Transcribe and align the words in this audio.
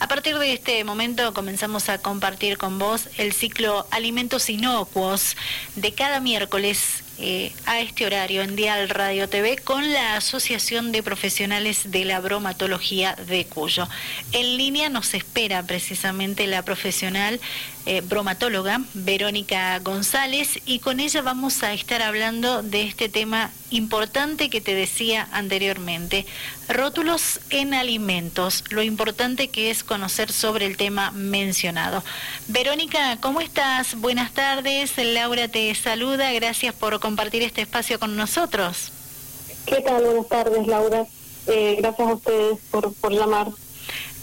A 0.00 0.08
partir 0.08 0.38
de 0.38 0.54
este 0.54 0.82
momento 0.84 1.34
comenzamos 1.34 1.90
a 1.90 1.98
compartir 1.98 2.56
con 2.56 2.78
vos 2.78 3.10
el 3.18 3.34
ciclo 3.34 3.86
Alimentos 3.90 4.48
Inocuos 4.48 5.36
de 5.76 5.92
cada 5.92 6.18
miércoles 6.18 7.03
eh, 7.18 7.52
a 7.66 7.80
este 7.80 8.06
horario 8.06 8.42
en 8.42 8.56
Dial 8.56 8.88
Radio 8.88 9.28
TV 9.28 9.56
con 9.56 9.92
la 9.92 10.16
Asociación 10.16 10.90
de 10.90 11.02
Profesionales 11.02 11.90
de 11.92 12.04
la 12.04 12.20
Bromatología 12.20 13.14
de 13.14 13.46
Cuyo. 13.46 13.88
En 14.32 14.56
línea 14.56 14.88
nos 14.88 15.14
espera 15.14 15.62
precisamente 15.62 16.46
la 16.46 16.62
profesional 16.62 17.40
eh, 17.86 18.00
bromatóloga 18.00 18.80
Verónica 18.94 19.78
González 19.80 20.58
y 20.64 20.78
con 20.78 21.00
ella 21.00 21.20
vamos 21.20 21.62
a 21.62 21.74
estar 21.74 22.00
hablando 22.00 22.62
de 22.62 22.84
este 22.84 23.10
tema 23.10 23.50
importante 23.68 24.48
que 24.48 24.62
te 24.62 24.74
decía 24.74 25.28
anteriormente, 25.32 26.24
rótulos 26.68 27.40
en 27.50 27.74
alimentos, 27.74 28.64
lo 28.70 28.82
importante 28.82 29.48
que 29.48 29.70
es 29.70 29.84
conocer 29.84 30.32
sobre 30.32 30.64
el 30.64 30.78
tema 30.78 31.10
mencionado. 31.10 32.02
Verónica, 32.48 33.18
¿cómo 33.20 33.42
estás? 33.42 33.96
Buenas 33.96 34.32
tardes, 34.32 34.92
Laura 34.96 35.48
te 35.48 35.74
saluda, 35.74 36.32
gracias 36.32 36.74
por 36.74 37.00
compartir 37.04 37.42
este 37.42 37.60
espacio 37.60 38.00
con 38.00 38.16
nosotros. 38.16 38.90
¿Qué 39.66 39.82
tal? 39.82 40.04
Buenas 40.04 40.26
tardes, 40.26 40.66
Laura. 40.66 41.04
Eh, 41.46 41.76
gracias 41.78 42.08
a 42.08 42.14
ustedes 42.14 42.58
por, 42.70 42.94
por 42.94 43.12
llamar. 43.12 43.48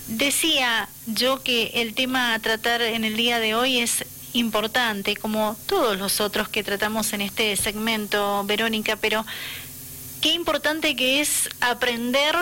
Decía 0.07 0.89
yo 1.05 1.43
que 1.43 1.69
el 1.75 1.93
tema 1.93 2.33
a 2.33 2.39
tratar 2.39 2.81
en 2.81 3.05
el 3.05 3.15
día 3.15 3.39
de 3.39 3.53
hoy 3.53 3.77
es 3.77 4.03
importante, 4.33 5.15
como 5.15 5.55
todos 5.67 5.95
los 5.99 6.21
otros 6.21 6.49
que 6.49 6.63
tratamos 6.63 7.13
en 7.13 7.21
este 7.21 7.55
segmento, 7.55 8.43
Verónica, 8.45 8.95
pero 8.95 9.27
qué 10.19 10.33
importante 10.33 10.95
que 10.95 11.21
es 11.21 11.49
aprender, 11.59 12.35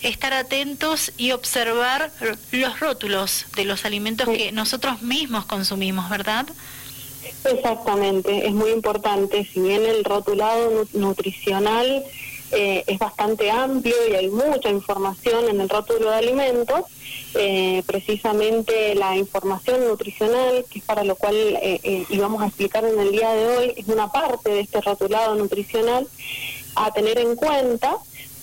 estar 0.00 0.32
atentos 0.32 1.12
y 1.18 1.32
observar 1.32 2.10
los 2.50 2.80
rótulos 2.80 3.44
de 3.56 3.66
los 3.66 3.84
alimentos 3.84 4.26
que 4.26 4.52
nosotros 4.52 5.02
mismos 5.02 5.44
consumimos, 5.44 6.08
¿verdad? 6.08 6.46
Exactamente, 7.44 8.46
es 8.46 8.52
muy 8.52 8.70
importante. 8.70 9.44
Si 9.44 9.60
bien 9.60 9.84
el 9.84 10.04
rotulado 10.04 10.84
nutricional 10.92 12.04
eh, 12.52 12.84
es 12.86 12.98
bastante 12.98 13.50
amplio 13.50 13.94
y 14.10 14.14
hay 14.14 14.28
mucha 14.28 14.68
información 14.68 15.48
en 15.48 15.60
el 15.60 15.68
rótulo 15.68 16.10
de 16.10 16.16
alimentos. 16.16 16.82
Eh, 17.34 17.82
precisamente 17.86 18.94
la 18.94 19.16
información 19.16 19.88
nutricional, 19.88 20.66
que 20.70 20.80
es 20.80 20.84
para 20.84 21.02
lo 21.02 21.16
cual 21.16 21.34
eh, 21.34 22.04
íbamos 22.10 22.42
a 22.42 22.46
explicar 22.46 22.84
en 22.84 23.00
el 23.00 23.10
día 23.10 23.32
de 23.32 23.46
hoy, 23.56 23.74
es 23.76 23.88
una 23.88 24.12
parte 24.12 24.50
de 24.50 24.60
este 24.60 24.82
rotulado 24.82 25.34
nutricional 25.34 26.06
a 26.74 26.92
tener 26.92 27.18
en 27.18 27.36
cuenta 27.36 27.96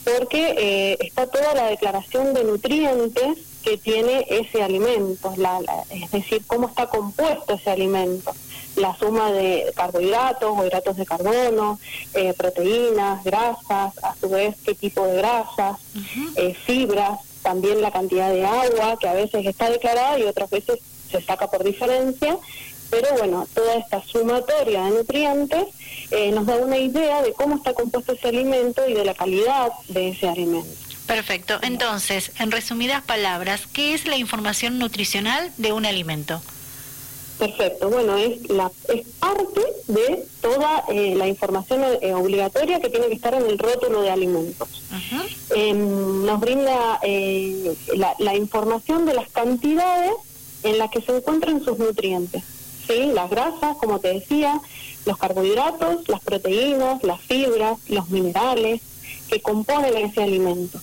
porque 0.04 0.98
está 1.00 1.28
toda 1.28 1.54
la 1.54 1.68
declaración 1.68 2.34
de 2.34 2.44
nutrientes 2.44 3.38
que 3.64 3.78
tiene 3.78 4.26
ese 4.30 4.64
alimento, 4.64 5.34
es 5.92 6.10
decir, 6.10 6.42
cómo 6.48 6.70
está 6.70 6.88
compuesto 6.88 7.54
ese 7.54 7.70
alimento 7.70 8.34
la 8.76 8.96
suma 8.98 9.32
de 9.32 9.72
carbohidratos 9.76 10.58
o 10.58 10.66
hidratos 10.66 10.98
de 10.98 11.06
carbono, 11.06 11.80
eh, 12.14 12.34
proteínas, 12.34 13.24
grasas, 13.24 13.98
a 14.04 14.16
su 14.20 14.30
vez 14.30 14.56
qué 14.64 14.76
tipo 14.76 15.06
de 15.06 15.18
grasas, 15.18 15.78
eh, 16.36 16.56
fibras, 16.66 17.20
también 17.42 17.82
la 17.82 17.92
cantidad 17.92 18.32
de 18.32 18.46
agua 18.46 18.98
que 19.00 19.08
a 19.08 19.14
veces 19.14 19.46
está 19.46 19.70
declarada 19.70 20.20
y 20.20 20.24
otras 20.24 20.50
veces 20.50 20.80
se 21.10 21.22
saca 21.22 21.50
por 21.50 21.64
diferencia. 21.64 22.38
Pero 22.90 23.08
bueno, 23.18 23.48
toda 23.54 23.76
esta 23.76 24.02
sumatoria 24.04 24.86
de 24.86 24.90
nutrientes 24.92 25.68
eh, 26.10 26.32
nos 26.32 26.48
da 26.48 26.56
una 26.56 26.78
idea 26.78 27.22
de 27.22 27.34
cómo 27.34 27.56
está 27.56 27.74
compuesto 27.74 28.14
ese 28.14 28.30
alimento 28.30 28.88
y 28.88 28.94
de 28.94 29.06
la 29.06 29.14
calidad 29.14 29.72
de 29.90 30.10
ese 30.10 30.28
alimento. 30.28 30.70
Perfecto. 31.06 31.60
Entonces, 31.62 32.32
en 32.40 32.52
resumidas 32.52 33.04
palabras, 33.04 33.68
¿qué 33.72 33.94
es 33.94 34.06
la 34.06 34.18
información 34.18 34.80
nutricional 34.80 35.52
de 35.58 35.72
un 35.72 35.86
alimento? 35.86 36.42
Perfecto, 37.40 37.90
bueno, 37.90 38.18
es, 38.18 38.50
la, 38.50 38.70
es 38.90 39.08
parte 39.18 39.62
de 39.88 40.26
toda 40.42 40.84
eh, 40.90 41.16
la 41.16 41.26
información 41.26 41.82
eh, 42.02 42.14
obligatoria 42.14 42.82
que 42.82 42.90
tiene 42.90 43.08
que 43.08 43.14
estar 43.14 43.34
en 43.34 43.46
el 43.46 43.58
rótulo 43.58 44.02
de 44.02 44.10
alimentos. 44.10 44.68
Em, 45.56 46.26
nos 46.26 46.40
brinda 46.42 47.00
eh, 47.02 47.74
la, 47.96 48.14
la, 48.20 48.36
información 48.36 49.06
de 49.06 49.14
las 49.14 49.30
cantidades 49.30 50.12
en 50.64 50.78
las 50.78 50.92
que 50.92 51.02
se 51.02 51.16
encuentran 51.16 51.64
sus 51.64 51.80
nutrientes. 51.80 52.44
¿sí? 52.86 53.12
Las 53.14 53.30
grasas, 53.30 53.78
como 53.78 54.00
te 54.00 54.14
decía, 54.14 54.60
los 55.06 55.18
carbohidratos, 55.18 56.10
las 56.10 56.20
proteínas, 56.20 57.02
las 57.04 57.22
fibras, 57.22 57.78
los 57.88 58.10
minerales 58.10 58.82
que 59.30 59.42
componen 59.42 59.96
ese 59.96 60.22
alimento 60.24 60.82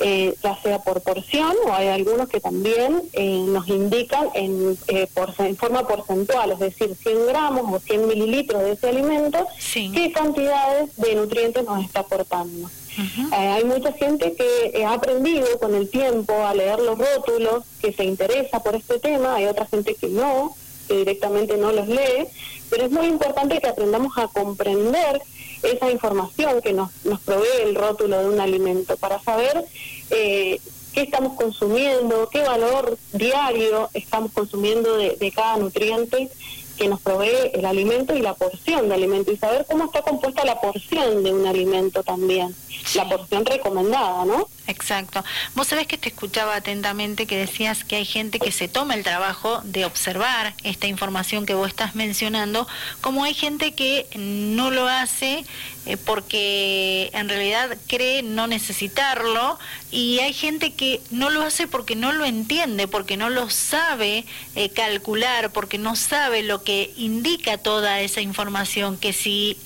eh, 0.00 0.34
ya 0.42 0.60
sea 0.62 0.78
por 0.80 1.00
porción 1.02 1.54
o 1.66 1.72
hay 1.72 1.88
algunos 1.88 2.28
que 2.28 2.40
también 2.40 3.02
eh, 3.12 3.44
nos 3.46 3.68
indican 3.68 4.28
en, 4.34 4.78
eh, 4.88 5.08
por, 5.12 5.34
en 5.38 5.56
forma 5.56 5.86
porcentual, 5.86 6.52
es 6.52 6.58
decir, 6.58 6.94
100 6.94 7.26
gramos 7.26 7.72
o 7.72 7.80
100 7.80 8.06
mililitros 8.06 8.62
de 8.62 8.72
ese 8.72 8.88
alimento, 8.88 9.46
qué 9.72 10.12
cantidades 10.12 10.94
de 10.96 11.14
nutrientes 11.14 11.64
nos 11.64 11.84
está 11.84 12.00
aportando. 12.00 12.68
Eh, 12.98 13.36
hay 13.36 13.64
mucha 13.64 13.92
gente 13.92 14.34
que 14.34 14.84
ha 14.84 14.94
aprendido 14.94 15.46
con 15.60 15.74
el 15.74 15.88
tiempo 15.88 16.32
a 16.44 16.52
leer 16.52 16.80
los 16.80 16.98
rótulos, 16.98 17.64
que 17.80 17.92
se 17.92 18.04
interesa 18.04 18.60
por 18.60 18.74
este 18.74 18.98
tema, 18.98 19.36
hay 19.36 19.46
otra 19.46 19.66
gente 19.66 19.94
que 19.94 20.08
no, 20.08 20.56
que 20.88 20.96
directamente 20.96 21.56
no 21.56 21.70
los 21.70 21.86
lee, 21.86 22.26
pero 22.70 22.86
es 22.86 22.90
muy 22.90 23.06
importante 23.06 23.60
que 23.60 23.68
aprendamos 23.68 24.18
a 24.18 24.26
comprender 24.28 25.22
esa 25.62 25.90
información 25.90 26.60
que 26.62 26.72
nos, 26.72 26.90
nos 27.04 27.20
provee 27.20 27.62
el 27.62 27.74
rótulo 27.74 28.20
de 28.20 28.28
un 28.28 28.40
alimento 28.40 28.96
para 28.96 29.20
saber 29.20 29.64
eh, 30.10 30.60
qué 30.92 31.02
estamos 31.02 31.34
consumiendo, 31.34 32.28
qué 32.30 32.42
valor 32.42 32.96
diario 33.12 33.88
estamos 33.94 34.32
consumiendo 34.32 34.96
de, 34.96 35.16
de 35.16 35.32
cada 35.32 35.56
nutriente 35.56 36.30
que 36.76 36.88
nos 36.88 37.00
provee 37.00 37.50
el 37.52 37.66
alimento 37.66 38.14
y 38.14 38.22
la 38.22 38.34
porción 38.34 38.88
de 38.88 38.94
alimento 38.94 39.32
y 39.32 39.36
saber 39.36 39.66
cómo 39.68 39.84
está 39.84 40.02
compuesta 40.02 40.44
la 40.44 40.60
porción 40.60 41.24
de 41.24 41.32
un 41.32 41.46
alimento 41.46 42.02
también, 42.04 42.54
la 42.94 43.08
porción 43.08 43.44
recomendada, 43.44 44.24
¿no? 44.24 44.48
Exacto. 44.68 45.24
Vos 45.54 45.68
sabés 45.68 45.86
que 45.86 45.96
te 45.96 46.10
escuchaba 46.10 46.54
atentamente 46.54 47.26
que 47.26 47.38
decías 47.38 47.84
que 47.84 47.96
hay 47.96 48.04
gente 48.04 48.38
que 48.38 48.52
se 48.52 48.68
toma 48.68 48.94
el 48.94 49.02
trabajo 49.02 49.62
de 49.64 49.86
observar 49.86 50.52
esta 50.62 50.86
información 50.86 51.46
que 51.46 51.54
vos 51.54 51.68
estás 51.68 51.94
mencionando, 51.94 52.68
como 53.00 53.24
hay 53.24 53.32
gente 53.32 53.72
que 53.72 54.06
no 54.14 54.70
lo 54.70 54.86
hace 54.86 55.46
eh, 55.86 55.96
porque 55.96 57.10
en 57.14 57.30
realidad 57.30 57.78
cree 57.86 58.22
no 58.22 58.46
necesitarlo 58.46 59.58
y 59.90 60.18
hay 60.18 60.34
gente 60.34 60.74
que 60.74 61.00
no 61.10 61.30
lo 61.30 61.40
hace 61.40 61.66
porque 61.66 61.96
no 61.96 62.12
lo 62.12 62.26
entiende, 62.26 62.88
porque 62.88 63.16
no 63.16 63.30
lo 63.30 63.48
sabe 63.48 64.26
eh, 64.54 64.68
calcular, 64.68 65.50
porque 65.50 65.78
no 65.78 65.96
sabe 65.96 66.42
lo 66.42 66.62
que 66.62 66.92
indica 66.98 67.56
toda 67.56 68.02
esa 68.02 68.20
información, 68.20 68.98
que 68.98 69.14
si 69.14 69.56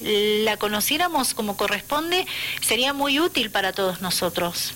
la 0.44 0.58
conociéramos 0.58 1.34
como 1.34 1.56
corresponde 1.56 2.24
sería 2.60 2.92
muy 2.92 3.18
útil 3.18 3.50
para 3.50 3.72
todos 3.72 4.00
nosotros. 4.00 4.74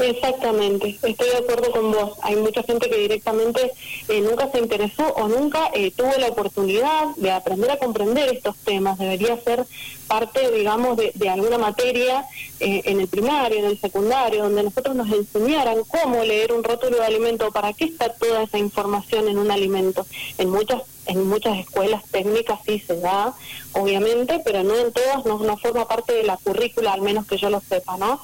Exactamente, 0.00 0.98
estoy 1.02 1.28
de 1.28 1.36
acuerdo 1.36 1.70
con 1.72 1.92
vos. 1.92 2.18
Hay 2.22 2.36
mucha 2.36 2.62
gente 2.62 2.88
que 2.88 2.96
directamente 2.96 3.72
eh, 4.08 4.20
nunca 4.22 4.50
se 4.50 4.58
interesó 4.58 5.06
o 5.14 5.28
nunca 5.28 5.70
eh, 5.74 5.90
tuvo 5.90 6.12
la 6.18 6.28
oportunidad 6.28 7.14
de 7.16 7.30
aprender 7.30 7.70
a 7.70 7.78
comprender 7.78 8.34
estos 8.34 8.56
temas. 8.56 8.98
Debería 8.98 9.38
ser 9.42 9.66
parte, 10.06 10.50
digamos, 10.50 10.96
de, 10.96 11.28
alguna 11.28 11.58
materia 11.58 12.24
eh, 12.58 12.82
en 12.86 13.00
el 13.00 13.08
primario, 13.08 13.58
en 13.58 13.66
el 13.66 13.78
secundario, 13.78 14.42
donde 14.42 14.62
nosotros 14.62 14.96
nos 14.96 15.10
enseñaran 15.12 15.84
cómo 15.84 16.24
leer 16.24 16.52
un 16.52 16.64
rótulo 16.64 16.96
de 16.96 17.04
alimento, 17.04 17.52
para 17.52 17.72
qué 17.72 17.84
está 17.84 18.12
toda 18.14 18.42
esa 18.42 18.58
información 18.58 19.28
en 19.28 19.38
un 19.38 19.50
alimento. 19.50 20.06
En 20.38 20.50
muchas 20.50 20.82
en 21.10 21.28
muchas 21.28 21.58
escuelas 21.58 22.04
técnicas 22.10 22.60
sí 22.64 22.82
se 22.86 22.96
da, 23.00 23.34
obviamente, 23.72 24.40
pero 24.44 24.62
no 24.62 24.76
en 24.76 24.92
todas, 24.92 25.24
no, 25.26 25.38
no 25.38 25.56
forma 25.58 25.86
parte 25.88 26.12
de 26.12 26.22
la 26.22 26.36
currícula, 26.36 26.92
al 26.92 27.02
menos 27.02 27.26
que 27.26 27.36
yo 27.36 27.50
lo 27.50 27.60
sepa, 27.60 27.96
¿no? 27.96 28.20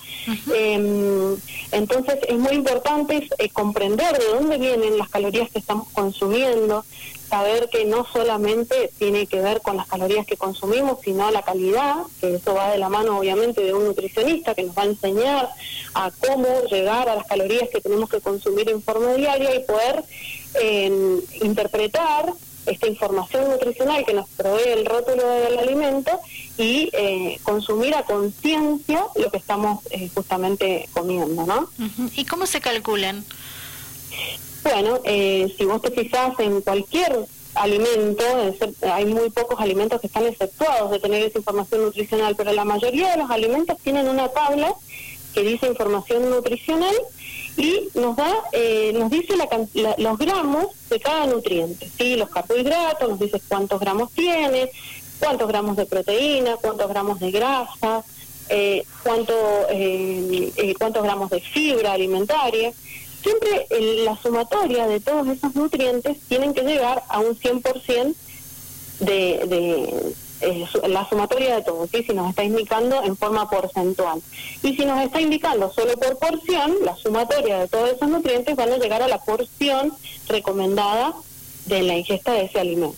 Em, 0.54 1.36
entonces 1.72 2.19
es 2.28 2.38
muy 2.38 2.52
importante 2.52 3.28
eh, 3.38 3.48
comprender 3.50 4.19
de 4.19 4.26
dónde 4.26 4.58
vienen 4.58 4.98
las 4.98 5.08
calorías 5.08 5.50
que 5.50 5.59
estamos 5.59 5.88
consumiendo, 5.92 6.84
saber 7.28 7.68
que 7.71 7.84
no 7.84 8.06
solamente 8.12 8.91
tiene 8.98 9.27
que 9.27 9.41
ver 9.41 9.60
con 9.60 9.77
las 9.77 9.89
calorías 9.89 10.27
que 10.27 10.36
consumimos, 10.36 10.98
sino 11.03 11.30
la 11.32 11.42
calidad, 11.42 11.97
que 12.21 12.36
eso 12.36 12.54
va 12.54 12.71
de 12.71 12.78
la 12.78 12.89
mano 12.89 13.18
obviamente 13.18 13.62
de 13.62 13.74
un 13.74 13.84
nutricionista 13.84 14.54
que 14.54 14.62
nos 14.62 14.77
va 14.77 14.82
a 14.82 14.86
enseñar 14.86 15.48
a 15.94 16.10
cómo 16.24 16.62
llegar 16.71 17.09
a 17.09 17.16
las 17.16 17.27
calorías 17.27 17.68
que 17.68 17.80
tenemos 17.80 18.09
que 18.09 18.21
consumir 18.21 18.71
en 18.71 18.80
forma 18.80 19.15
diaria 19.15 19.56
y 19.56 19.65
poder 19.65 20.04
em, 20.60 21.21
interpretar 21.42 22.32
esta 22.66 22.86
información 22.89 23.51
nutricional 23.51 24.04
que 24.04 24.15
nos 24.15 24.28
provee 24.30 24.68
el 24.68 24.84
rótulo 24.84 25.27
del 25.28 25.59
alimento 25.59 26.10
y 26.59 26.91
eh, 26.92 27.39
consumir 27.42 27.95
a 27.95 28.03
conciencia 28.04 29.04
lo 29.15 29.30
que 29.30 29.39
estamos 29.39 29.84
eh, 29.91 30.10
justamente 30.15 30.89
comiendo, 30.92 31.47
¿no? 31.47 31.68
¿Y 32.15 32.24
cómo 32.24 32.47
se 32.47 32.60
calculan? 32.60 33.24
Bueno, 34.63 35.01
eh, 35.04 35.54
si 35.57 35.65
vos 35.65 35.80
te 35.80 35.91
fijas 35.92 36.39
en 36.41 36.60
cualquier 36.60 37.27
alimento, 37.54 38.24
hay 38.83 39.07
muy 39.07 39.30
pocos 39.30 39.60
alimentos 39.60 40.01
que 40.01 40.09
están 40.09 40.27
exceptuados 40.27 40.91
de 40.91 40.98
tener 40.98 41.22
esa 41.22 41.39
información 41.39 41.83
nutricional, 41.83 42.34
pero 42.36 42.53
la 42.53 42.65
mayoría 42.65 43.13
de 43.13 43.18
los 43.18 43.30
alimentos 43.30 43.78
tienen 43.83 44.09
una 44.09 44.28
tabla 44.28 44.74
que 45.33 45.42
dice 45.42 45.66
información 45.66 46.30
nutricional 46.30 46.95
y 47.56 47.88
nos 47.94 48.16
da, 48.16 48.32
eh, 48.53 48.92
nos 48.94 49.10
dice 49.10 49.34
los 49.98 50.18
gramos 50.18 50.66
de 50.91 51.00
cada 51.00 51.26
nutriente, 51.26 51.91
¿sí? 51.97 52.16
los 52.16 52.28
carbohidratos, 52.28 53.08
nos 53.08 53.18
dice 53.18 53.41
cuántos 53.48 53.80
gramos 53.80 54.12
tiene, 54.12 54.70
cuántos 55.18 55.48
gramos 55.48 55.76
de 55.76 55.86
proteína, 55.86 56.56
cuántos 56.56 56.88
gramos 56.88 57.20
de 57.20 57.30
grasa, 57.30 58.04
eh, 58.48 58.84
cuánto, 59.03 59.34
eh, 59.70 60.53
eh, 60.56 60.74
cuántos 60.78 61.03
gramos 61.03 61.30
de 61.30 61.41
fibra 61.41 61.92
alimentaria. 61.92 62.72
Siempre 63.22 63.66
la 64.04 64.16
sumatoria 64.16 64.86
de 64.86 65.00
todos 65.00 65.26
esos 65.28 65.54
nutrientes 65.56 66.18
tienen 66.28 66.54
que 66.54 66.62
llegar 66.62 67.03
a 67.08 67.18
un 67.18 67.34
100% 67.34 68.14
de, 69.00 69.42
de 69.47 70.14
la 70.88 71.09
sumatoria 71.09 71.56
de 71.56 71.62
todos, 71.62 71.88
¿sí? 71.91 72.03
si 72.03 72.12
nos 72.12 72.28
está 72.30 72.44
indicando 72.44 73.03
en 73.03 73.16
forma 73.16 73.48
porcentual. 73.48 74.21
Y 74.62 74.77
si 74.77 74.84
nos 74.84 75.00
está 75.00 75.21
indicando 75.21 75.72
solo 75.72 75.94
por 75.94 76.18
porción, 76.18 76.74
la 76.84 76.94
sumatoria 76.97 77.59
de 77.60 77.68
todos 77.68 77.91
esos 77.91 78.09
nutrientes 78.09 78.56
van 78.56 78.72
a 78.72 78.78
llegar 78.78 79.03
a 79.03 79.09
la 79.09 79.18
porción 79.18 79.92
recomendada 80.28 81.15
de 81.66 81.83
la 81.83 81.97
ingesta 81.97 82.33
de 82.33 82.44
ese 82.44 82.60
alimento. 82.60 82.97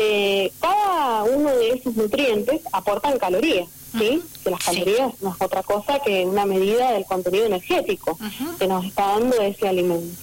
Eh, 0.00 0.52
cada 0.60 1.22
uno 1.24 1.50
de 1.50 1.70
esos 1.70 1.94
nutrientes 1.94 2.62
aportan 2.72 3.18
calorías, 3.18 3.68
¿sí? 3.96 4.20
Que 4.42 4.50
las 4.50 4.64
calorías 4.64 5.12
no 5.22 5.30
es 5.30 5.36
otra 5.38 5.62
cosa 5.62 6.00
que 6.00 6.24
una 6.24 6.46
medida 6.46 6.92
del 6.92 7.04
contenido 7.04 7.46
energético 7.46 8.18
que 8.58 8.66
nos 8.66 8.84
está 8.84 9.18
dando 9.18 9.40
ese 9.40 9.68
alimento. 9.68 10.20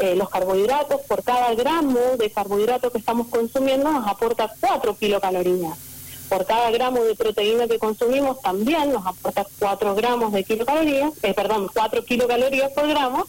Eh, 0.00 0.14
los 0.14 0.28
carbohidratos, 0.28 1.00
por 1.02 1.24
cada 1.24 1.54
gramo 1.54 1.98
de 2.18 2.30
carbohidrato 2.30 2.92
que 2.92 2.98
estamos 2.98 3.26
consumiendo, 3.26 3.90
nos 3.90 4.06
aporta 4.06 4.52
4 4.60 4.96
kilocalorías. 4.96 5.76
Por 6.28 6.46
cada 6.46 6.70
gramo 6.70 7.02
de 7.02 7.16
proteína 7.16 7.66
que 7.66 7.78
consumimos 7.78 8.40
también 8.40 8.92
nos 8.92 9.04
aporta 9.04 9.44
4 9.58 9.94
gramos 9.96 10.32
de 10.32 10.44
kilocalorías, 10.44 11.12
eh, 11.22 11.34
perdón, 11.34 11.68
4 11.72 12.04
kilocalorías 12.04 12.70
por 12.72 12.86
gramo, 12.86 13.26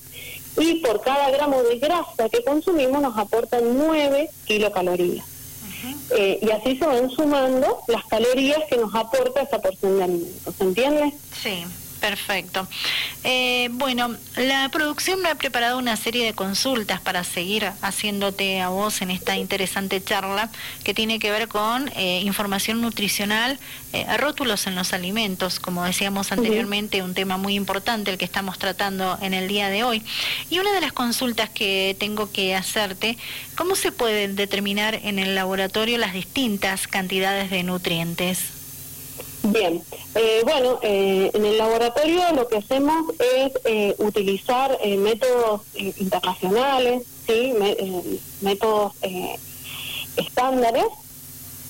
y 0.58 0.76
por 0.76 1.02
cada 1.02 1.32
gramo 1.32 1.64
de 1.64 1.80
grasa 1.80 2.30
que 2.30 2.44
consumimos 2.44 3.02
nos 3.02 3.18
aporta 3.18 3.60
9 3.62 4.30
kilocalorías. 4.46 5.26
Eh, 6.12 6.40
y 6.42 6.52
así 6.52 6.78
se 6.78 6.86
van 6.86 7.10
sumando 7.10 7.80
las 7.88 8.06
calorías 8.06 8.60
que 8.70 8.78
nos 8.78 8.94
aporta 8.94 9.42
esa 9.42 9.60
porción 9.60 9.98
de 9.98 10.04
alimentos, 10.04 10.56
¿se 10.56 10.64
entiende? 10.64 11.14
Sí. 11.42 11.64
Perfecto. 12.00 12.68
Eh, 13.24 13.70
bueno, 13.74 14.16
la 14.38 14.70
producción 14.70 15.22
me 15.22 15.30
ha 15.30 15.36
preparado 15.36 15.78
una 15.78 15.98
serie 15.98 16.26
de 16.26 16.34
consultas 16.34 17.02
para 17.02 17.24
seguir 17.24 17.70
haciéndote 17.82 18.62
a 18.62 18.70
vos 18.70 19.02
en 19.02 19.12
esta 19.12 19.36
interesante 19.36 20.02
charla 20.02 20.50
que 20.84 20.94
tiene 20.94 21.20
que 21.20 21.30
ver 21.30 21.50
con 21.50 21.90
eh, 21.96 22.22
información 22.24 22.80
nutricional, 22.82 23.60
eh, 23.92 24.06
rótulos 24.18 24.66
en 24.68 24.76
los 24.76 24.94
alimentos, 24.94 25.60
como 25.60 25.84
decíamos 25.84 26.32
anteriormente, 26.32 27.04
un 27.04 27.14
tema 27.14 27.38
muy 27.38 27.56
importante 27.56 28.12
el 28.12 28.18
que 28.18 28.26
estamos 28.26 28.58
tratando 28.58 29.18
en 29.22 29.34
el 29.34 29.48
día 29.50 29.70
de 29.70 29.84
hoy. 29.84 30.02
Y 30.50 30.60
una 30.60 30.72
de 30.72 30.82
las 30.82 30.94
consultas 30.94 31.50
que 31.50 31.98
tengo 32.00 32.32
que 32.32 32.56
hacerte, 32.56 33.18
¿cómo 33.56 33.76
se 33.76 33.92
pueden 33.92 34.36
determinar 34.38 34.96
en 35.04 35.20
el 35.20 35.36
laboratorio 35.36 35.98
las 35.98 36.14
distintas 36.14 36.88
cantidades 36.88 37.50
de 37.50 37.64
nutrientes? 37.64 38.59
Bien, 39.44 39.82
eh, 40.16 40.42
bueno, 40.44 40.80
eh, 40.82 41.32
en 41.34 41.46
el 41.46 41.58
laboratorio 41.58 42.22
lo 42.36 42.48
que 42.48 42.58
hacemos 42.58 43.06
es 43.20 43.54
eh, 43.64 43.96
utilizar 43.98 44.78
métodos 44.98 45.62
internacionales, 45.76 47.04
¿sí? 47.26 47.54
métodos 48.42 48.94
estándares, 50.18 50.88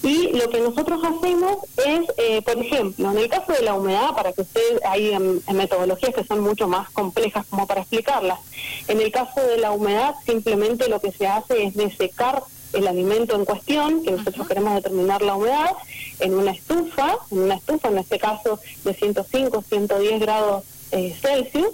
y 0.01 0.29
lo 0.29 0.49
que 0.49 0.61
nosotros 0.61 1.01
hacemos 1.03 1.57
es, 1.85 2.43
por 2.43 2.57
ejemplo, 2.57 3.11
en 3.11 3.17
el 3.17 3.29
caso 3.29 3.51
de 3.51 3.61
la 3.61 3.75
humedad, 3.75 4.15
para 4.15 4.31
que 4.31 4.41
usted, 4.41 4.79
hay 4.85 5.13
metodologías 5.53 6.15
que 6.15 6.23
son 6.23 6.39
mucho 6.39 6.67
más 6.67 6.89
complejas 6.91 7.45
como 7.49 7.67
para 7.67 7.81
explicarlas, 7.81 8.39
en 8.87 9.01
el 9.01 9.11
caso 9.11 9.41
de 9.41 9.57
la 9.57 9.71
humedad 9.71 10.15
simplemente 10.25 10.87
lo 10.87 10.99
que 11.01 11.11
se 11.11 11.27
hace 11.27 11.65
es 11.65 11.75
desecar 11.75 12.43
el 12.73 12.87
alimento 12.87 13.35
en 13.35 13.45
cuestión, 13.45 14.03
que 14.03 14.11
nosotros 14.11 14.47
queremos 14.47 14.75
determinar 14.75 15.21
la 15.21 15.35
humedad, 15.35 15.71
en 16.19 16.35
una 16.35 16.51
estufa, 16.51 17.17
en 17.31 17.39
una 17.39 17.55
estufa 17.55 17.89
en 17.89 17.97
este 17.99 18.19
caso 18.19 18.59
de 18.83 18.93
105, 18.93 19.63
110 19.67 20.19
grados 20.19 20.63
eh, 20.91 21.15
Celsius, 21.21 21.69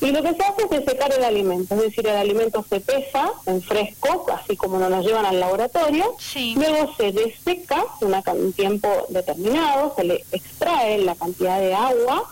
y 0.00 0.10
lo 0.10 0.22
que 0.22 0.34
se 0.34 0.42
hace 0.42 0.62
es 0.64 0.70
desecar 0.70 1.12
el 1.12 1.24
alimento, 1.24 1.74
es 1.74 1.82
decir, 1.82 2.06
el 2.06 2.16
alimento 2.16 2.64
se 2.68 2.80
pesa 2.80 3.32
en 3.46 3.60
fresco, 3.62 4.26
así 4.32 4.56
como 4.56 4.78
nos 4.78 4.90
lo 4.90 5.02
llevan 5.02 5.26
al 5.26 5.40
laboratorio, 5.40 6.16
luego 6.56 6.94
se 6.96 7.12
deseca 7.12 7.84
un 8.00 8.52
tiempo 8.52 8.88
determinado, 9.10 9.94
se 9.96 10.04
le 10.04 10.24
extrae 10.32 10.98
la 10.98 11.14
cantidad 11.14 11.60
de 11.60 11.74
agua 11.74 12.30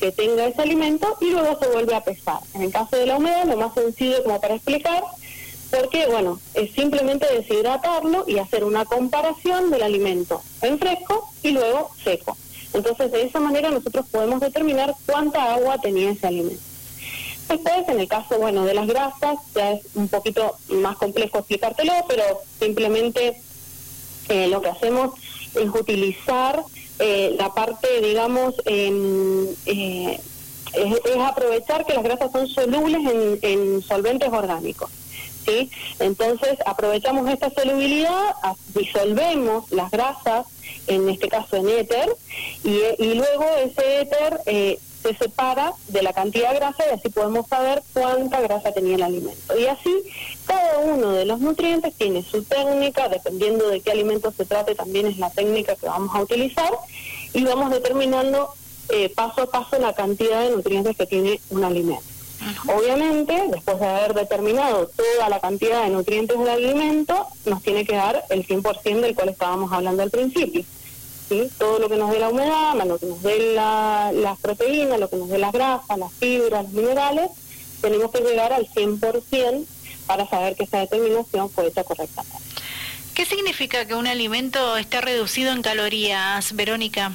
que 0.00 0.12
tenga 0.12 0.46
ese 0.46 0.62
alimento 0.62 1.18
y 1.20 1.30
luego 1.30 1.58
se 1.58 1.68
vuelve 1.68 1.94
a 1.94 2.02
pesar. 2.02 2.40
En 2.54 2.62
el 2.62 2.72
caso 2.72 2.96
de 2.96 3.06
la 3.06 3.18
humedad, 3.18 3.44
lo 3.44 3.58
más 3.58 3.74
sencillo 3.74 4.22
como 4.24 4.40
para 4.40 4.54
explicar 4.54 5.02
porque, 5.70 6.06
bueno, 6.06 6.40
es 6.54 6.72
simplemente 6.72 7.26
deshidratarlo 7.32 8.24
y 8.26 8.38
hacer 8.38 8.64
una 8.64 8.84
comparación 8.84 9.70
del 9.70 9.82
alimento 9.82 10.42
en 10.62 10.78
fresco 10.78 11.28
y 11.42 11.50
luego 11.50 11.90
seco. 12.02 12.36
Entonces, 12.72 13.10
de 13.12 13.22
esa 13.22 13.40
manera 13.40 13.70
nosotros 13.70 14.06
podemos 14.10 14.40
determinar 14.40 14.94
cuánta 15.06 15.54
agua 15.54 15.78
tenía 15.78 16.10
ese 16.10 16.26
alimento. 16.26 16.62
Después, 17.48 17.88
en 17.88 17.98
el 17.98 18.06
caso, 18.06 18.38
bueno, 18.38 18.64
de 18.64 18.74
las 18.74 18.86
grasas, 18.86 19.38
ya 19.54 19.72
es 19.72 19.82
un 19.94 20.08
poquito 20.08 20.56
más 20.68 20.96
complejo 20.96 21.38
explicártelo, 21.38 21.92
pero 22.06 22.22
simplemente 22.60 23.40
eh, 24.28 24.46
lo 24.46 24.62
que 24.62 24.68
hacemos 24.68 25.14
es 25.54 25.68
utilizar 25.68 26.62
eh, 27.00 27.34
la 27.36 27.52
parte, 27.52 28.00
digamos, 28.02 28.54
eh, 28.66 30.20
es, 30.74 31.16
aprovechar 31.18 31.84
que 31.86 31.94
las 31.94 32.04
grasas 32.04 32.30
son 32.30 32.46
solubles 32.46 33.00
en 33.42 33.82
solventes 33.82 34.32
orgánicos. 34.32 34.90
Entonces 35.98 36.58
aprovechamos 36.66 37.28
esta 37.28 37.50
solubilidad, 37.50 38.34
disolvemos 38.74 39.70
las 39.70 39.90
grasas, 39.90 40.46
en 40.86 41.08
este 41.08 41.28
caso 41.28 41.56
en 41.56 41.68
éter, 41.68 42.08
y, 42.64 43.14
luego 43.14 43.44
ese 43.62 44.02
éter 44.02 44.40
eh, 44.46 44.78
se 45.02 45.14
separa 45.14 45.72
de 45.88 46.02
la 46.02 46.12
cantidad 46.12 46.50
de 46.50 46.56
grasa 46.56 46.84
y 46.88 46.94
así 46.94 47.08
podemos 47.08 47.46
saber 47.48 47.82
cuánta 47.92 48.40
grasa 48.40 48.72
tenía 48.72 48.96
el 48.96 49.02
alimento. 49.02 49.58
Y 49.58 49.66
así 49.66 49.90
cada 50.46 50.78
uno 50.78 51.12
de 51.12 51.24
los 51.24 51.40
nutrientes 51.40 51.94
tiene 51.94 52.22
su 52.22 52.42
técnica, 52.44 53.08
dependiendo 53.08 53.68
de 53.68 53.80
qué 53.80 53.92
alimento 53.92 54.30
se 54.30 54.44
trate, 54.44 54.74
también 54.74 55.06
es 55.06 55.18
la 55.18 55.30
técnica 55.30 55.76
que 55.76 55.86
vamos 55.86 56.14
a 56.14 56.22
utilizar 56.22 56.72
y 57.32 57.44
vamos 57.44 57.70
determinando 57.70 58.50
eh, 58.90 59.08
paso 59.14 59.42
a 59.42 59.50
paso 59.50 59.78
la 59.78 59.94
cantidad 59.94 60.42
de 60.42 60.50
nutrientes 60.50 60.96
que 60.96 61.06
tiene 61.06 61.40
un 61.50 61.64
alimento. 61.64 62.09
Obviamente, 62.66 63.44
después 63.50 63.78
de 63.80 63.86
haber 63.86 64.14
determinado 64.14 64.88
toda 64.88 65.28
la 65.28 65.40
cantidad 65.40 65.84
de 65.84 65.90
nutrientes 65.90 66.38
del 66.38 66.48
alimento, 66.48 67.26
nos 67.44 67.62
tiene 67.62 67.84
que 67.84 67.94
dar 67.94 68.24
el 68.30 68.46
100% 68.46 69.00
del 69.00 69.14
cual 69.14 69.28
estábamos 69.28 69.72
hablando 69.72 70.02
al 70.02 70.10
principio. 70.10 70.64
¿sí? 71.28 71.50
Todo 71.58 71.78
lo 71.78 71.88
que 71.88 71.96
nos 71.96 72.10
dé 72.10 72.18
la 72.18 72.28
humedad, 72.28 72.74
lo 72.86 72.98
que 72.98 73.06
nos 73.06 73.22
dé 73.22 73.54
la, 73.54 74.10
las 74.14 74.38
proteínas, 74.38 74.98
lo 74.98 75.10
que 75.10 75.16
nos 75.16 75.28
dé 75.28 75.38
las 75.38 75.52
grasas, 75.52 75.98
las 75.98 76.12
fibras, 76.14 76.64
los 76.64 76.72
minerales, 76.72 77.30
tenemos 77.80 78.10
que 78.10 78.20
llegar 78.20 78.52
al 78.52 78.66
100% 78.68 79.66
para 80.06 80.28
saber 80.28 80.56
que 80.56 80.64
esa 80.64 80.78
determinación 80.78 81.50
fue 81.50 81.68
hecha 81.68 81.84
correctamente. 81.84 82.38
¿Qué 83.14 83.26
significa 83.26 83.86
que 83.86 83.94
un 83.94 84.06
alimento 84.06 84.76
esté 84.76 85.00
reducido 85.00 85.52
en 85.52 85.62
calorías, 85.62 86.54
Verónica? 86.54 87.12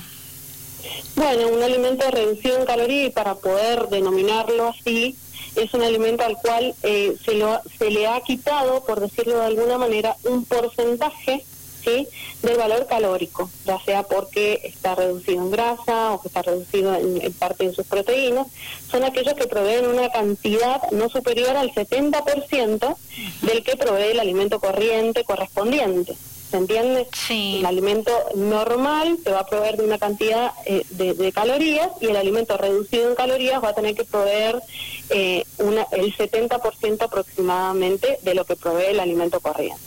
Bueno, 1.16 1.48
un 1.48 1.64
alimento 1.64 2.10
reducido 2.12 2.58
en 2.58 2.66
calorías 2.66 3.08
y 3.08 3.12
para 3.12 3.36
poder 3.36 3.88
denominarlo 3.90 4.68
así, 4.68 5.16
es 5.56 5.74
un 5.74 5.84
alimento 5.84 6.24
al 6.24 6.38
cual 6.38 6.76
eh, 6.84 7.16
se, 7.24 7.36
lo, 7.36 7.62
se 7.78 7.90
le 7.90 8.08
ha 8.08 8.20
quitado, 8.22 8.84
por 8.84 9.00
decirlo 9.00 9.40
de 9.40 9.46
alguna 9.46 9.78
manera, 9.78 10.16
un 10.24 10.44
porcentaje 10.46 11.46
¿sí? 11.86 12.08
del 12.42 12.58
valor 12.58 12.88
calórico, 12.88 13.50
ya 13.66 13.80
sea 13.80 14.04
porque 14.04 14.62
está 14.64 14.96
reducido 14.96 15.44
en 15.44 15.52
grasa 15.52 16.12
o 16.12 16.22
que 16.22 16.28
está 16.28 16.42
reducido 16.42 16.94
en, 16.96 17.34
parte 17.34 17.68
de 17.68 17.74
sus 17.74 17.86
proteínas, 17.86 18.48
son 18.90 19.04
aquellos 19.04 19.36
que 19.36 19.48
proveen 19.48 19.88
una 19.88 20.10
cantidad 20.10 20.82
no 20.92 21.10
superior 21.10 21.56
al 21.56 21.72
70% 21.74 22.96
del 23.42 23.64
que 23.64 23.78
provee 23.78 24.12
el 24.12 24.20
alimento 24.20 24.60
corriente 24.60 25.24
correspondiente. 25.24 26.16
¿Se 26.56 26.60
entiende? 26.60 27.08
Sí. 27.14 27.58
El 27.60 27.66
alimento 27.66 28.12
normal 28.36 29.18
te 29.24 29.32
va 29.32 29.42
a 29.42 29.46
proveer 29.46 29.76
de 29.76 29.84
una 29.84 29.98
cantidad 29.98 30.54
eh, 30.66 30.84
de, 30.90 31.32
calorías 31.34 31.90
y 32.00 32.06
el 32.06 32.16
alimento 32.16 32.58
reducido 32.58 33.10
en 33.10 33.16
calorías 33.16 33.62
va 33.62 33.70
a 33.70 33.74
tener 33.74 33.94
que 33.94 34.06
proveer 34.06 34.62
eh, 35.10 35.44
una, 35.58 35.86
el 35.92 36.16
70% 36.16 37.02
aproximadamente 37.02 38.20
de 38.22 38.36
lo 38.36 38.46
que 38.46 38.56
provee 38.56 38.86
el 38.92 39.02
alimento 39.02 39.42
corriente. 39.42 39.82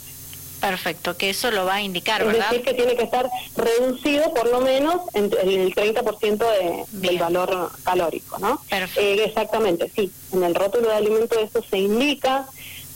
Perfecto, 0.61 1.17
que 1.17 1.29
eso 1.31 1.49
lo 1.51 1.65
va 1.65 1.75
a 1.75 1.81
indicar, 1.81 2.23
¿verdad? 2.23 2.41
Es 2.41 2.49
decir, 2.51 2.65
que 2.65 2.73
tiene 2.73 2.95
que 2.95 3.03
estar 3.03 3.29
reducido 3.55 4.31
por 4.33 4.51
lo 4.51 4.61
menos 4.61 5.01
en, 5.13 5.25
el 5.25 5.73
30% 5.73 6.37
de, 6.37 6.83
del 6.91 7.17
valor 7.17 7.71
calórico, 7.83 8.37
¿no? 8.37 8.61
Perfecto. 8.69 8.99
Eh, 8.99 9.23
exactamente, 9.23 9.89
sí. 9.95 10.11
En 10.33 10.43
el 10.43 10.53
rótulo 10.53 10.89
de 10.89 10.95
alimento 10.95 11.39
eso 11.39 11.63
se 11.67 11.79
indica 11.79 12.45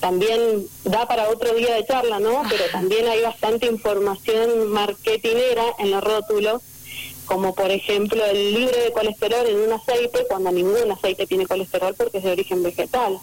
también 0.03 0.67
da 0.83 1.07
para 1.07 1.29
otro 1.29 1.53
día 1.53 1.75
de 1.75 1.85
charla, 1.85 2.19
¿no? 2.19 2.43
Pero 2.49 2.65
también 2.73 3.07
hay 3.07 3.21
bastante 3.21 3.67
información 3.67 4.67
marketinera 4.67 5.63
en 5.79 5.91
los 5.91 6.03
rótulos 6.03 6.61
como 7.25 7.55
por 7.55 7.71
ejemplo 7.71 8.21
el 8.25 8.53
libre 8.53 8.77
de 8.83 8.91
colesterol 8.91 9.47
en 9.47 9.61
un 9.61 9.71
aceite 9.71 10.25
cuando 10.27 10.51
ningún 10.51 10.91
aceite 10.91 11.25
tiene 11.25 11.47
colesterol 11.47 11.95
porque 11.97 12.17
es 12.17 12.25
de 12.25 12.31
origen 12.33 12.61
vegetal. 12.63 13.17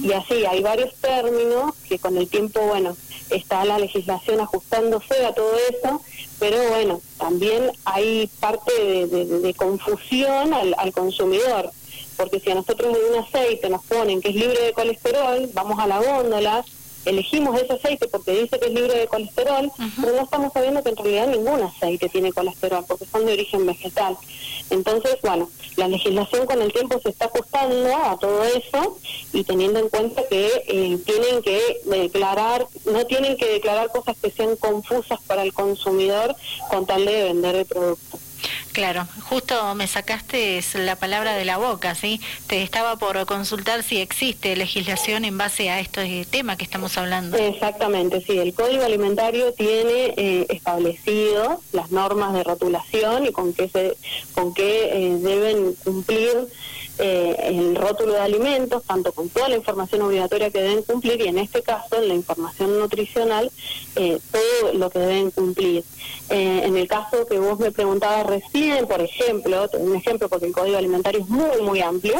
Y 0.00 0.12
así, 0.12 0.46
hay 0.46 0.62
varios 0.62 0.94
términos 1.00 1.74
que 1.88 1.98
con 1.98 2.16
el 2.16 2.28
tiempo, 2.28 2.60
bueno, 2.60 2.96
está 3.30 3.64
la 3.64 3.80
legislación 3.80 4.40
ajustándose 4.40 5.26
a 5.26 5.34
todo 5.34 5.56
eso, 5.70 6.00
pero 6.38 6.56
bueno, 6.68 7.00
también 7.18 7.72
hay 7.84 8.30
parte 8.38 8.72
de, 9.08 9.54
confusión 9.54 10.54
al, 10.54 10.72
al 10.78 10.92
consumidor 10.92 11.72
porque 12.16 12.40
si 12.40 12.50
a 12.50 12.54
nosotros 12.54 12.96
en 12.96 13.12
un 13.12 13.24
aceite 13.24 13.68
nos 13.68 13.82
ponen 13.84 14.20
que 14.20 14.30
es 14.30 14.34
libre 14.34 14.60
de 14.60 14.72
colesterol, 14.72 15.50
vamos 15.54 15.78
a 15.78 15.86
la 15.86 16.00
góndola, 16.00 16.64
elegimos 17.04 17.60
ese 17.60 17.72
aceite 17.74 18.08
porque 18.08 18.32
dice 18.32 18.58
que 18.58 18.66
es 18.66 18.72
libre 18.72 18.98
de 18.98 19.06
colesterol, 19.06 19.70
pero 20.00 20.16
no 20.16 20.22
estamos 20.22 20.52
sabiendo 20.52 20.82
que 20.82 20.90
en 20.90 20.96
realidad 20.96 21.26
ningún 21.28 21.62
aceite 21.62 22.08
tiene 22.08 22.32
colesterol 22.32 22.84
porque 22.86 23.06
son 23.06 23.26
de 23.26 23.32
origen 23.32 23.66
vegetal. 23.66 24.16
Entonces, 24.70 25.16
bueno, 25.22 25.50
la 25.76 25.88
legislación 25.88 26.46
con 26.46 26.62
el 26.62 26.72
tiempo 26.72 26.98
se 27.02 27.10
está 27.10 27.26
ajustando 27.26 27.94
a 27.94 28.16
todo 28.18 28.44
eso 28.44 28.98
y 29.32 29.44
teniendo 29.44 29.80
en 29.80 29.88
cuenta 29.88 30.22
que 30.28 30.46
eh, 30.66 30.98
tienen 31.04 31.42
que 31.42 31.80
declarar, 31.84 32.66
no 32.84 33.04
tienen 33.06 33.36
que 33.36 33.48
declarar 33.48 33.90
cosas 33.90 34.16
que 34.20 34.30
sean 34.30 34.56
confusas 34.56 35.20
para 35.26 35.42
el 35.42 35.52
consumidor 35.52 36.34
con 36.70 36.86
tal 36.86 37.04
de 37.04 37.24
vender 37.24 37.56
el 37.56 37.66
producto. 37.66 38.18
Claro, 38.72 39.06
justo 39.28 39.74
me 39.74 39.86
sacaste 39.86 40.60
la 40.74 40.96
palabra 40.96 41.34
de 41.34 41.44
la 41.44 41.58
boca, 41.58 41.94
¿sí? 41.94 42.20
Te 42.46 42.62
estaba 42.62 42.96
por 42.96 43.24
consultar 43.26 43.82
si 43.82 43.98
existe 43.98 44.56
legislación 44.56 45.24
en 45.24 45.36
base 45.36 45.70
a 45.70 45.80
este 45.80 46.24
tema 46.24 46.56
que 46.56 46.64
estamos 46.64 46.96
hablando. 46.96 47.36
Exactamente, 47.36 48.22
sí. 48.22 48.38
El 48.38 48.54
Código 48.54 48.84
Alimentario 48.84 49.52
tiene 49.52 50.14
eh, 50.16 50.46
establecido 50.48 51.60
las 51.72 51.90
normas 51.90 52.32
de 52.34 52.44
rotulación 52.44 53.26
y 53.26 53.32
con 53.32 53.52
qué, 53.52 53.68
se, 53.68 53.96
con 54.34 54.54
qué 54.54 54.90
eh, 54.92 55.16
deben 55.18 55.74
cumplir 55.84 56.48
eh, 57.04 57.48
el 57.48 57.74
rótulo 57.74 58.12
de 58.12 58.20
alimentos, 58.20 58.84
tanto 58.84 59.10
con 59.10 59.28
toda 59.28 59.48
la 59.48 59.56
información 59.56 60.02
obligatoria 60.02 60.52
que 60.52 60.62
deben 60.62 60.84
cumplir 60.84 61.20
y 61.20 61.26
en 61.26 61.38
este 61.38 61.60
caso 61.60 61.96
en 61.96 62.06
la 62.06 62.14
información 62.14 62.78
nutricional, 62.78 63.50
eh, 63.96 64.20
todo 64.30 64.72
lo 64.74 64.88
que 64.88 65.00
deben 65.00 65.32
cumplir. 65.32 65.82
Eh, 66.30 66.60
en 66.62 66.76
el 66.76 66.86
caso 66.86 67.26
que 67.26 67.40
vos 67.40 67.58
me 67.58 67.72
preguntabas 67.72 68.24
recién, 68.24 68.86
por 68.86 69.00
ejemplo, 69.00 69.68
un 69.80 69.96
ejemplo 69.96 70.28
porque 70.28 70.46
el 70.46 70.52
código 70.52 70.76
alimentario 70.78 71.22
es 71.22 71.28
muy, 71.28 71.60
muy 71.62 71.80
amplio, 71.80 72.14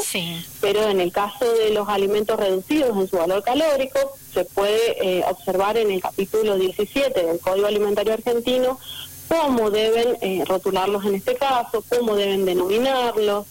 pero 0.60 0.88
en 0.88 0.98
el 0.98 1.12
caso 1.12 1.44
de 1.44 1.70
los 1.70 1.88
alimentos 1.88 2.36
reducidos 2.36 2.96
en 2.96 3.08
su 3.08 3.18
valor 3.18 3.44
calórico, 3.44 4.00
se 4.34 4.44
puede 4.46 5.24
observar 5.30 5.76
en 5.76 5.92
el 5.92 6.02
capítulo 6.02 6.56
17 6.56 7.24
del 7.24 7.38
Código 7.38 7.68
Alimentario 7.68 8.14
Argentino 8.14 8.80
cómo 9.28 9.70
deben 9.70 10.44
rotularlos 10.46 11.04
en 11.04 11.14
este 11.14 11.36
caso, 11.36 11.84
cómo 11.88 12.16
deben 12.16 12.44
denominarlos, 12.44 13.46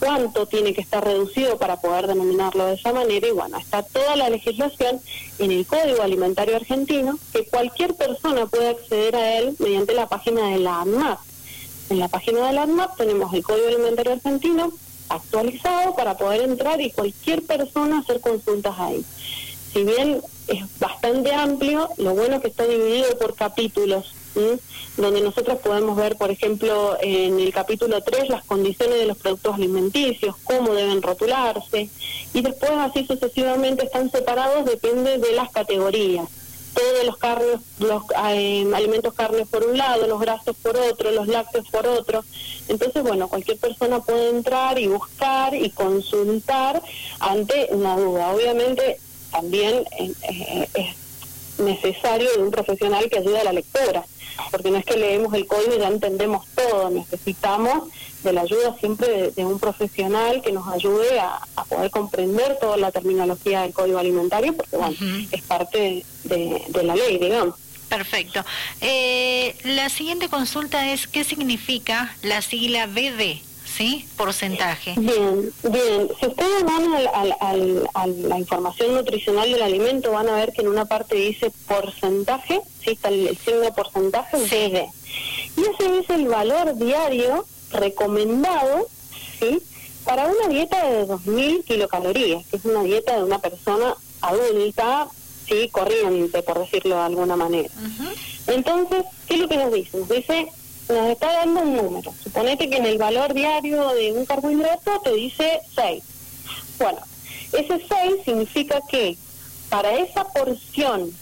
cuánto 0.00 0.46
tiene 0.46 0.74
que 0.74 0.80
estar 0.80 1.04
reducido 1.04 1.58
para 1.58 1.80
poder 1.80 2.06
denominarlo 2.06 2.66
de 2.66 2.74
esa 2.74 2.92
manera 2.92 3.28
y 3.28 3.32
bueno, 3.32 3.58
está 3.58 3.82
toda 3.82 4.16
la 4.16 4.30
legislación 4.30 5.00
en 5.38 5.52
el 5.52 5.66
Código 5.66 6.02
Alimentario 6.02 6.56
Argentino 6.56 7.18
que 7.32 7.44
cualquier 7.46 7.94
persona 7.94 8.46
puede 8.46 8.70
acceder 8.70 9.14
a 9.14 9.38
él 9.38 9.54
mediante 9.58 9.94
la 9.94 10.08
página 10.08 10.48
de 10.48 10.58
la 10.58 10.80
ANMAP. 10.80 11.20
En 11.90 11.98
la 11.98 12.08
página 12.08 12.46
de 12.46 12.52
la 12.54 12.62
ANMAP 12.62 12.96
tenemos 12.96 13.32
el 13.34 13.42
Código 13.44 13.68
Alimentario 13.68 14.12
Argentino 14.14 14.72
actualizado 15.10 15.94
para 15.94 16.16
poder 16.16 16.42
entrar 16.42 16.80
y 16.80 16.90
cualquier 16.90 17.42
persona 17.42 17.98
hacer 17.98 18.20
consultas 18.20 18.74
ahí. 18.78 19.04
Si 19.72 19.84
bien 19.84 20.20
es 20.48 20.78
bastante 20.80 21.32
amplio, 21.32 21.90
lo 21.98 22.14
bueno 22.14 22.36
es 22.36 22.42
que 22.42 22.48
está 22.48 22.64
dividido 22.64 23.18
por 23.18 23.34
capítulos 23.34 24.14
donde 24.96 25.20
nosotros 25.20 25.58
podemos 25.58 25.96
ver, 25.96 26.16
por 26.16 26.30
ejemplo, 26.30 26.96
en 27.00 27.40
el 27.40 27.52
capítulo 27.52 28.02
3 28.02 28.28
las 28.28 28.44
condiciones 28.44 28.98
de 28.98 29.06
los 29.06 29.18
productos 29.18 29.54
alimenticios, 29.54 30.36
cómo 30.44 30.74
deben 30.74 31.02
rotularse, 31.02 31.88
y 32.32 32.42
después 32.42 32.70
así 32.72 33.06
sucesivamente 33.06 33.84
están 33.84 34.10
separados, 34.10 34.64
depende 34.64 35.18
de 35.18 35.32
las 35.32 35.50
categorías. 35.50 36.28
Todos 36.72 37.04
los, 37.04 37.16
carnes, 37.16 37.58
los 37.80 38.04
eh, 38.32 38.64
alimentos 38.72 39.12
carnes 39.14 39.48
por 39.48 39.66
un 39.66 39.76
lado, 39.76 40.06
los 40.06 40.20
grasos 40.20 40.56
por 40.62 40.76
otro, 40.76 41.10
los 41.10 41.26
lácteos 41.26 41.68
por 41.68 41.86
otro. 41.86 42.24
Entonces, 42.68 43.02
bueno, 43.02 43.28
cualquier 43.28 43.58
persona 43.58 44.00
puede 44.00 44.30
entrar 44.30 44.78
y 44.78 44.86
buscar 44.86 45.52
y 45.52 45.70
consultar 45.70 46.80
ante 47.18 47.66
una 47.72 47.96
duda. 47.96 48.30
Obviamente, 48.32 49.00
también 49.32 49.84
eh, 49.98 50.12
eh, 50.22 50.68
es 50.74 50.99
necesario 51.60 52.30
de 52.32 52.42
un 52.42 52.50
profesional 52.50 53.08
que 53.08 53.18
ayude 53.18 53.38
a 53.38 53.44
la 53.44 53.52
lectura 53.52 54.04
porque 54.50 54.70
no 54.70 54.78
es 54.78 54.84
que 54.84 54.96
leemos 54.96 55.34
el 55.34 55.46
código 55.46 55.74
y 55.74 55.78
ya 55.78 55.88
entendemos 55.88 56.46
todo, 56.54 56.90
necesitamos 56.90 57.88
de 58.22 58.32
la 58.32 58.42
ayuda 58.42 58.76
siempre 58.78 59.30
de, 59.30 59.44
un 59.44 59.58
profesional 59.58 60.42
que 60.42 60.52
nos 60.52 60.68
ayude 60.68 61.18
a, 61.20 61.40
poder 61.68 61.90
comprender 61.90 62.58
toda 62.60 62.76
la 62.76 62.90
terminología 62.90 63.62
del 63.62 63.72
código 63.72 63.98
alimentario, 63.98 64.54
porque 64.54 64.76
bueno, 64.76 64.96
es 65.30 65.42
parte 65.42 66.04
de, 66.24 66.82
la 66.82 66.94
ley, 66.94 67.18
digamos. 67.18 67.54
Perfecto. 67.88 68.44
Eh, 68.80 69.56
la 69.64 69.88
siguiente 69.88 70.28
consulta 70.28 70.92
es, 70.92 71.06
¿qué 71.06 71.24
significa 71.24 72.14
la 72.22 72.42
sigla 72.42 72.86
BD? 72.86 73.49
¿Sí? 73.80 74.06
Porcentaje. 74.14 74.92
Bien, 74.98 75.50
bien. 75.62 76.08
Si 76.20 76.26
ustedes 76.26 76.64
van 76.64 76.94
al, 77.14 77.86
a 77.94 78.06
la 78.06 78.38
información 78.38 78.94
nutricional 78.94 79.50
del 79.50 79.62
alimento, 79.62 80.12
van 80.12 80.28
a 80.28 80.34
ver 80.34 80.52
que 80.52 80.60
en 80.60 80.68
una 80.68 80.84
parte 80.84 81.16
dice 81.16 81.50
porcentaje, 81.66 82.60
¿sí? 82.84 82.90
Está 82.90 83.08
el, 83.08 83.38
signo 83.38 83.72
porcentaje, 83.74 84.36
sí. 84.46 84.72
Y 85.56 85.60
ese 85.62 85.98
es 85.98 86.10
el 86.10 86.28
valor 86.28 86.76
diario 86.76 87.46
recomendado, 87.70 88.86
¿sí? 89.40 89.62
Para 90.04 90.26
una 90.26 90.48
dieta 90.48 90.86
de 90.86 91.06
2.000 91.06 91.64
kilocalorías, 91.64 92.46
que 92.48 92.56
es 92.58 92.64
una 92.66 92.82
dieta 92.82 93.16
de 93.16 93.24
una 93.24 93.38
persona 93.38 93.94
adulta, 94.20 95.08
sí, 95.48 95.70
corriente, 95.72 96.42
por 96.42 96.58
decirlo 96.58 96.96
de 96.96 97.02
alguna 97.02 97.36
manera. 97.36 97.70
Entonces, 98.46 99.04
¿qué 99.26 99.34
es 99.36 99.40
lo 99.40 99.48
que 99.48 99.56
nos 99.56 99.72
dice? 99.72 99.96
Nos 99.96 100.08
dice 100.10 100.48
nos 100.90 101.08
está 101.08 101.32
dando 101.32 101.60
un 101.60 101.76
número. 101.76 102.12
Suponete 102.22 102.68
que 102.68 102.76
en 102.76 102.86
el 102.86 102.98
valor 102.98 103.34
diario 103.34 103.88
de 103.90 104.12
un 104.12 104.24
carbohidrato 104.26 105.00
te 105.00 105.14
dice 105.14 105.60
6. 105.74 106.02
Bueno, 106.78 106.98
ese 107.52 107.84
6 107.86 108.24
significa 108.24 108.80
que 108.88 109.16
para 109.68 109.92
esa 109.94 110.24
porción 110.24 111.12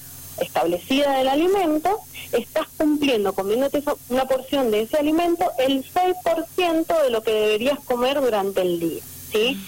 establecida 0.40 1.18
del 1.18 1.28
alimento, 1.28 2.00
estás 2.32 2.66
cumpliendo, 2.76 3.32
comiéndote 3.32 3.82
una 4.08 4.26
porción 4.26 4.70
de 4.70 4.82
ese 4.82 4.96
alimento, 4.96 5.50
el 5.58 5.84
6% 5.84 7.02
de 7.02 7.10
lo 7.10 7.22
que 7.22 7.32
deberías 7.32 7.78
comer 7.80 8.20
durante 8.20 8.62
el 8.62 8.80
día. 8.80 9.02
¿Sí? 9.30 9.58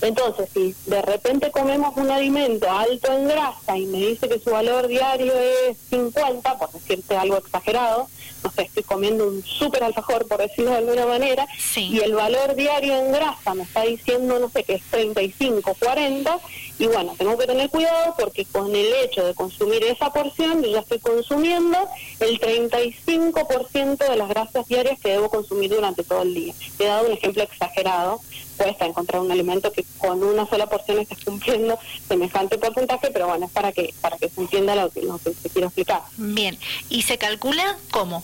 Entonces, 0.00 0.48
si 0.52 0.74
de 0.86 1.02
repente 1.02 1.50
comemos 1.50 1.96
un 1.96 2.10
alimento 2.10 2.70
alto 2.70 3.12
en 3.12 3.28
grasa 3.28 3.76
y 3.76 3.86
me 3.86 3.98
dice 3.98 4.28
que 4.28 4.38
su 4.38 4.50
valor 4.50 4.86
diario 4.88 5.32
es 5.34 5.76
50, 5.90 6.58
por 6.58 6.70
decirte 6.72 7.16
algo 7.16 7.36
exagerado, 7.38 8.08
no 8.44 8.52
sé, 8.52 8.62
estoy 8.62 8.84
comiendo 8.84 9.26
un 9.26 9.42
súper 9.42 9.82
alfajor, 9.82 10.28
por 10.28 10.38
decirlo 10.38 10.70
de 10.70 10.76
alguna 10.76 11.06
manera, 11.06 11.46
y 11.76 11.98
el 12.00 12.14
valor 12.14 12.54
diario 12.54 12.96
en 12.96 13.12
grasa 13.12 13.54
me 13.54 13.64
está 13.64 13.82
diciendo, 13.82 14.38
no 14.38 14.48
sé, 14.48 14.62
que 14.62 14.74
es 14.74 14.82
35, 14.90 15.74
40, 15.78 16.38
y 16.78 16.86
bueno, 16.86 17.14
tengo 17.18 17.36
que 17.36 17.46
tener 17.46 17.68
cuidado 17.70 18.14
porque 18.16 18.44
con 18.44 18.74
el 18.74 18.92
hecho 19.04 19.26
de 19.26 19.34
consumir 19.34 19.82
esa 19.82 20.12
porción, 20.12 20.62
yo 20.62 20.70
ya 20.70 20.78
estoy 20.80 21.00
consumiendo 21.00 21.76
el 22.20 22.38
35% 22.38 23.96
de 23.96 24.16
las 24.16 24.28
grasas 24.28 24.68
diarias 24.68 25.00
que 25.00 25.10
debo 25.10 25.28
consumir 25.28 25.70
durante 25.70 26.04
todo 26.04 26.22
el 26.22 26.34
día. 26.34 26.54
He 26.78 26.84
dado 26.84 27.06
un 27.06 27.12
ejemplo 27.12 27.42
exagerado, 27.42 28.20
cuesta 28.58 28.84
encontrar 28.84 29.22
un 29.22 29.30
alimento 29.30 29.72
que 29.72 29.84
con 29.96 30.22
una 30.22 30.46
sola 30.46 30.66
porción 30.66 30.98
esté 30.98 31.16
cumpliendo 31.24 31.78
semejante 32.06 32.58
porcentaje, 32.58 33.10
pero 33.12 33.28
bueno, 33.28 33.46
es 33.46 33.52
para 33.52 33.72
que, 33.72 33.94
para 34.00 34.18
que 34.18 34.28
se 34.28 34.40
entienda 34.40 34.74
lo 34.74 34.90
que, 34.90 35.02
lo 35.02 35.18
que 35.18 35.32
se 35.32 35.48
quiere 35.48 35.68
explicar. 35.68 36.02
Bien, 36.16 36.58
¿y 36.90 37.02
se 37.02 37.16
calcula 37.16 37.78
cómo? 37.90 38.22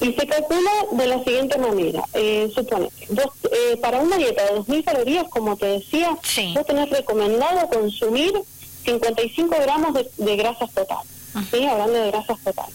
Y 0.00 0.12
se 0.12 0.26
calcula 0.26 0.70
de 0.90 1.06
la 1.06 1.22
siguiente 1.22 1.56
manera. 1.58 2.02
Eh, 2.14 2.50
supone, 2.54 2.90
eh, 3.08 3.76
para 3.80 4.00
una 4.00 4.16
dieta 4.16 4.44
de 4.44 4.60
2.000 4.60 4.84
calorías, 4.84 5.28
como 5.28 5.56
te 5.56 5.66
decía, 5.66 6.10
vos 6.54 6.66
tenés 6.66 6.90
recomendado 6.90 7.68
consumir 7.68 8.32
55 8.84 9.56
gramos 9.60 9.94
de, 10.16 10.36
grasas 10.36 10.72
totales. 10.72 11.12
¿sí? 11.50 11.64
Hablando 11.64 11.92
de 11.92 12.10
grasas 12.10 12.38
totales. 12.42 12.74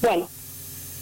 Bueno, 0.00 0.28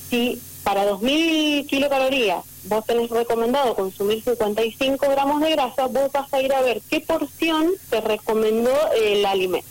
si 0.09 0.41
para 0.65 0.91
2.000 0.91 1.67
kilocalorías 1.67 2.45
vos 2.65 2.85
tenés 2.85 3.11
recomendado 3.11 3.75
consumir 3.75 4.23
55 4.23 5.09
gramos 5.09 5.41
de 5.41 5.51
grasa, 5.53 5.87
vos 5.87 6.11
vas 6.13 6.33
a 6.33 6.41
ir 6.41 6.53
a 6.53 6.63
ver 6.63 6.81
qué 6.89 7.01
porción 7.01 7.73
te 7.89 8.01
recomendó 8.01 8.73
el 8.93 9.25
alimento. 9.25 9.69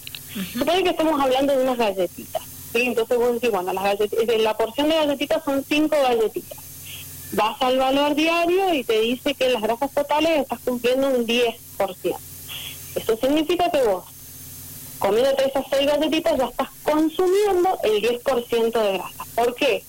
Supone 0.54 0.84
que 0.84 0.90
estamos 0.92 1.20
hablando 1.20 1.56
de 1.56 1.64
unas 1.64 1.78
galletitas. 1.78 2.44
¿sí? 2.72 2.82
Entonces 2.82 3.18
vos 3.18 3.34
decís, 3.34 3.52
bueno, 3.52 3.74
las 3.74 3.84
galletitas, 3.84 4.42
la 4.42 4.58
porción 4.58 4.90
de 4.90 4.96
galletitas 4.96 5.44
son 5.44 5.64
5 5.64 5.96
galletitas. 5.96 6.60
Vas 7.32 7.62
al 7.62 7.78
valor 7.78 8.16
diario 8.16 8.74
y 8.74 8.84
te 8.84 9.00
dice 9.02 9.34
que 9.36 9.50
las 9.50 9.62
grasas 9.62 9.92
totales 9.92 10.42
estás 10.42 10.60
cumpliendo 10.60 11.10
un 11.10 11.28
10%. 11.28 12.18
Eso 12.96 13.18
significa 13.18 13.70
que 13.70 13.84
vos, 13.84 14.06
comiéndote 14.98 15.48
esas 15.48 15.66
6 15.70 15.88
galletitas, 15.88 16.38
ya 16.38 16.46
estás 16.46 16.70
consumiendo 16.84 17.78
el 17.84 18.02
10% 18.02 18.82
de 18.82 18.94
grasa. 18.94 19.26
¿Por 19.36 19.56
qué? 19.56 19.84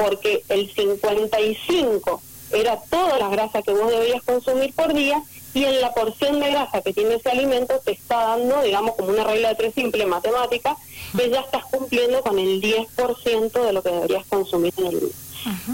porque 0.00 0.42
el 0.48 0.72
55 0.72 2.22
era 2.52 2.80
toda 2.90 3.18
la 3.18 3.28
grasa 3.28 3.62
que 3.62 3.72
vos 3.72 3.90
deberías 3.90 4.22
consumir 4.22 4.74
por 4.74 4.92
día 4.92 5.22
y 5.52 5.64
en 5.64 5.80
la 5.80 5.92
porción 5.92 6.38
de 6.40 6.50
grasa 6.50 6.80
que 6.82 6.92
tiene 6.92 7.14
ese 7.14 7.30
alimento 7.30 7.80
te 7.84 7.92
está 7.92 8.16
dando, 8.36 8.62
digamos, 8.62 8.94
como 8.94 9.08
una 9.08 9.24
regla 9.24 9.50
de 9.50 9.54
tres 9.56 9.74
simple 9.74 10.06
matemática, 10.06 10.76
que 11.16 11.30
ya 11.30 11.40
estás 11.40 11.64
cumpliendo 11.64 12.22
con 12.22 12.38
el 12.38 12.60
10% 12.60 13.64
de 13.64 13.72
lo 13.72 13.82
que 13.82 13.90
deberías 13.90 14.26
consumir 14.26 14.72
en 14.78 14.86
el 14.86 15.00
día. 15.00 15.08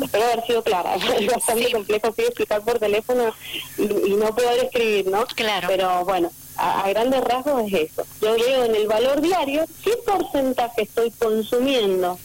Espero 0.02 0.24
haber 0.24 0.46
sido 0.46 0.62
clara, 0.62 0.94
es 1.20 1.26
bastante 1.26 1.72
complejo 1.72 2.08
así 2.08 2.22
explicar 2.22 2.62
por 2.62 2.78
teléfono 2.78 3.34
y, 3.76 4.14
no 4.14 4.34
poder 4.34 4.64
escribir, 4.64 5.08
¿no? 5.08 5.26
Claro. 5.26 5.68
Pero 5.68 6.04
bueno, 6.04 6.30
a, 6.56 6.88
grandes 6.88 7.22
rasgos 7.24 7.64
es 7.66 7.90
eso. 7.90 8.06
Yo 8.22 8.34
veo 8.34 8.64
en 8.64 8.74
el 8.74 8.86
valor 8.86 9.20
diario 9.20 9.64
qué 9.82 9.92
porcentaje 10.06 10.82
estoy 10.82 11.10
consumiendo, 11.10 12.18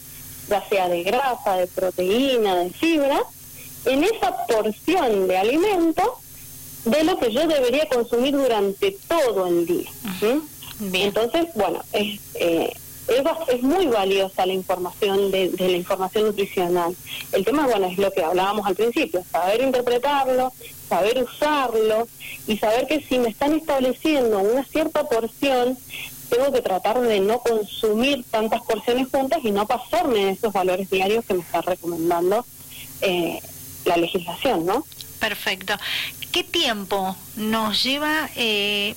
ya 0.48 0.66
sea 0.68 0.88
de 0.88 1.02
grasa, 1.02 1.56
de 1.56 1.66
proteína, 1.66 2.54
de 2.56 2.70
fibra, 2.70 3.22
en 3.84 4.04
esa 4.04 4.46
porción 4.46 5.28
de 5.28 5.36
alimento 5.36 6.18
de 6.84 7.04
lo 7.04 7.18
que 7.18 7.32
yo 7.32 7.46
debería 7.46 7.88
consumir 7.88 8.32
durante 8.32 8.96
todo 9.08 9.46
el 9.46 9.66
día. 9.66 9.90
Entonces, 10.92 11.46
bueno, 11.54 11.80
es, 11.92 12.20
eh, 12.34 12.72
es, 13.48 13.62
muy 13.62 13.86
valiosa 13.86 14.46
la 14.46 14.52
información 14.52 15.30
de, 15.30 15.50
de, 15.50 15.68
la 15.68 15.76
información 15.76 16.26
nutricional. 16.26 16.96
El 17.32 17.44
tema, 17.44 17.66
bueno, 17.66 17.86
es 17.86 17.98
lo 17.98 18.10
que 18.10 18.24
hablábamos 18.24 18.66
al 18.66 18.74
principio, 18.74 19.22
saber 19.30 19.62
interpretarlo, 19.62 20.52
saber 20.88 21.22
usarlo 21.22 22.08
y 22.46 22.58
saber 22.58 22.86
que 22.86 23.00
si 23.02 23.18
me 23.18 23.28
están 23.28 23.54
estableciendo 23.54 24.40
una 24.40 24.64
cierta 24.64 25.08
porción, 25.08 25.78
tengo 26.28 26.50
que 26.50 26.62
tratar 26.62 27.00
de 27.00 27.20
no 27.20 27.40
consumir 27.40 28.24
tantas 28.30 28.62
porciones 28.62 29.08
juntas 29.08 29.40
y 29.44 29.50
no 29.50 29.66
pasarme 29.66 30.30
esos 30.30 30.52
valores 30.52 30.90
diarios 30.90 31.24
que 31.26 31.34
me 31.34 31.40
está 31.40 31.60
recomendando 31.60 32.44
eh, 33.02 33.40
la 33.84 33.96
legislación, 33.96 34.66
¿no? 34.66 34.86
Perfecto. 35.18 35.74
¿Qué 36.32 36.44
tiempo 36.44 37.16
nos 37.36 37.82
lleva 37.82 38.28
eh, 38.36 38.94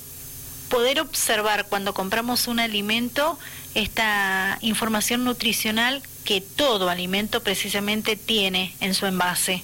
poder 0.70 1.00
observar 1.00 1.68
cuando 1.68 1.94
compramos 1.94 2.48
un 2.48 2.60
alimento 2.60 3.38
esta 3.76 4.58
información 4.62 5.24
nutricional 5.24 6.02
que 6.24 6.42
todo 6.42 6.90
alimento 6.90 7.44
precisamente 7.44 8.16
tiene 8.16 8.74
en 8.80 8.94
su 8.94 9.06
envase? 9.06 9.64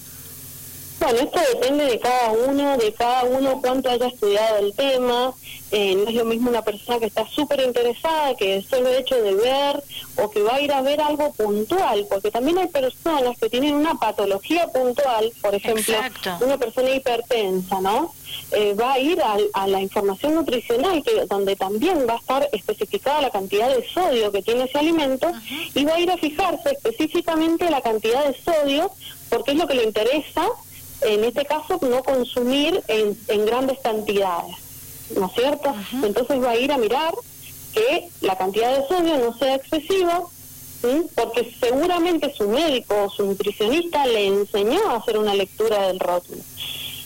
Bueno, 1.02 1.18
esto 1.22 1.40
depende 1.54 1.86
de 1.86 2.00
cada 2.00 2.32
uno, 2.32 2.78
de 2.78 2.94
cada 2.94 3.24
uno 3.24 3.60
cuánto 3.60 3.90
haya 3.90 4.06
estudiado 4.06 4.60
el 4.60 4.72
tema. 4.76 5.34
Eh, 5.72 5.96
no 5.96 6.08
es 6.08 6.14
lo 6.14 6.26
mismo 6.26 6.52
una 6.52 6.62
persona 6.62 7.00
que 7.00 7.08
está 7.08 7.28
súper 7.28 7.62
interesada, 7.62 8.36
que 8.36 8.62
solo 8.62 8.88
el 8.90 8.98
hecho 8.98 9.16
de 9.16 9.34
ver 9.34 9.84
o 10.18 10.30
que 10.30 10.44
va 10.44 10.56
a 10.56 10.62
ir 10.62 10.72
a 10.72 10.84
ver 10.84 11.02
algo 11.02 11.34
puntual, 11.34 12.06
porque 12.08 12.30
también 12.30 12.60
hay 12.60 12.68
personas 12.68 13.36
que 13.40 13.50
tienen 13.50 13.74
una 13.74 13.96
patología 13.96 14.68
puntual, 14.68 15.34
por 15.42 15.56
ejemplo, 15.56 15.96
una 16.40 16.58
persona 16.60 16.92
hipertensa, 16.92 17.82
¿no? 17.82 18.14
Eh, 18.52 18.76
va 18.80 18.94
a 18.94 19.00
ir 19.00 19.20
a, 19.54 19.68
la 19.68 19.82
información 19.82 20.36
nutricional, 20.36 21.02
que 21.02 21.26
donde 21.26 21.56
también 21.56 22.06
va 22.08 22.14
a 22.14 22.18
estar 22.18 22.48
especificada 22.52 23.22
la 23.22 23.32
cantidad 23.32 23.76
de 23.76 23.88
sodio 23.92 24.32
que 24.32 24.44
tiene 24.44 24.66
ese 24.66 24.78
alimento, 24.78 25.32
y 25.74 25.84
va 25.84 25.96
a 25.96 26.00
ir 26.00 26.12
a 26.12 26.18
fijarse 26.18 26.74
específicamente 26.74 27.72
la 27.72 27.82
cantidad 27.82 28.24
de 28.24 28.40
sodio, 28.44 28.92
porque 29.30 29.54
es 29.54 29.58
lo 29.58 29.66
que 29.66 29.74
le 29.74 29.84
interesa 29.84 30.48
en 31.02 31.24
este 31.24 31.46
caso 31.46 31.80
no 31.82 32.04
consumir 32.04 32.82
en, 32.88 33.18
en 33.28 33.46
grandes 33.46 33.80
cantidades, 33.80 34.56
¿no 35.16 35.28
es 35.28 35.34
cierto? 35.34 35.74
Entonces 36.04 36.42
va 36.42 36.52
a 36.52 36.58
ir 36.58 36.72
a 36.72 36.78
mirar 36.78 37.14
que 37.74 38.10
la 38.22 38.38
cantidad 38.38 38.78
de 38.78 38.88
sodio 38.88 39.18
no 39.18 39.38
sea 39.38 39.56
excesiva, 39.56 40.24
porque 41.16 41.54
seguramente 41.60 42.34
su 42.36 42.48
médico 42.48 43.06
o 43.06 43.10
su 43.10 43.26
nutricionista 43.26 44.06
le 44.08 44.28
enseñó 44.28 44.90
a 44.90 44.96
hacer 44.96 45.18
una 45.18 45.36
lectura 45.36 45.88
del 45.88 46.00
rótulo. 46.00 46.42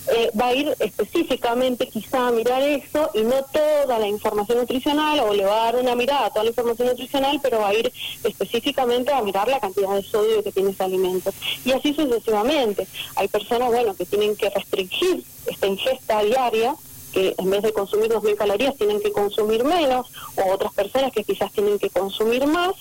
Eh, 0.07 0.29
va 0.39 0.47
a 0.47 0.53
ir 0.53 0.75
específicamente 0.79 1.87
quizá 1.87 2.27
a 2.27 2.31
mirar 2.31 2.61
eso 2.61 3.09
y 3.15 3.23
no 3.23 3.43
toda 3.51 3.97
la 3.97 4.07
información 4.07 4.59
nutricional 4.59 5.19
o 5.21 5.33
le 5.33 5.45
va 5.45 5.61
a 5.61 5.65
dar 5.65 5.75
una 5.77 5.95
mirada 5.95 6.27
a 6.27 6.29
toda 6.29 6.43
la 6.43 6.51
información 6.51 6.89
nutricional, 6.89 7.39
pero 7.41 7.59
va 7.59 7.69
a 7.69 7.73
ir 7.73 7.91
específicamente 8.23 9.11
a 9.11 9.21
mirar 9.21 9.47
la 9.47 9.59
cantidad 9.59 9.95
de 9.95 10.03
sodio 10.03 10.43
que 10.43 10.51
tiene 10.51 10.71
ese 10.71 10.83
alimento. 10.83 11.33
Y 11.63 11.71
así 11.71 11.93
sucesivamente. 11.93 12.87
Hay 13.15 13.27
personas, 13.27 13.69
bueno, 13.69 13.95
que 13.95 14.05
tienen 14.05 14.35
que 14.35 14.49
restringir 14.49 15.23
esta 15.47 15.67
ingesta 15.67 16.21
diaria 16.21 16.75
que 17.15 17.33
en 17.37 17.49
vez 17.49 17.63
de 17.63 17.71
consumir 17.71 18.11
2.000 18.11 18.35
calorías 18.35 18.75
tienen 18.75 19.01
que 19.01 19.13
consumir 19.13 19.63
menos, 19.63 20.11
o 20.35 20.51
otras 20.51 20.73
personas 20.73 21.13
que 21.13 21.23
quizás 21.23 21.49
tienen 21.53 21.79
que 21.79 21.89
consumir 21.89 22.45
más, 22.45 22.73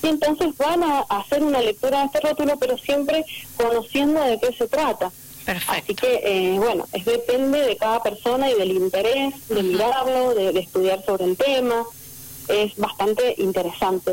y 0.00 0.06
entonces 0.06 0.56
van 0.56 0.84
a 0.84 1.00
hacer 1.00 1.42
una 1.42 1.60
lectura 1.60 1.98
de 1.98 2.06
este 2.06 2.20
rótulo, 2.20 2.56
pero 2.56 2.78
siempre 2.78 3.24
conociendo 3.56 4.22
de 4.22 4.38
qué 4.38 4.52
se 4.52 4.68
trata. 4.68 5.10
Así 5.68 5.94
que, 5.94 6.20
eh, 6.24 6.58
bueno, 6.58 6.86
es 6.92 7.04
depende 7.04 7.60
de 7.60 7.76
cada 7.76 8.02
persona 8.02 8.50
y 8.50 8.54
del 8.54 8.72
interés 8.72 9.48
de 9.48 9.62
mirarlo, 9.62 10.34
de, 10.34 10.58
estudiar 10.60 11.04
sobre 11.04 11.24
el 11.24 11.36
tema. 11.36 11.84
Es 12.50 12.76
bastante 12.76 13.34
interesante 13.38 14.12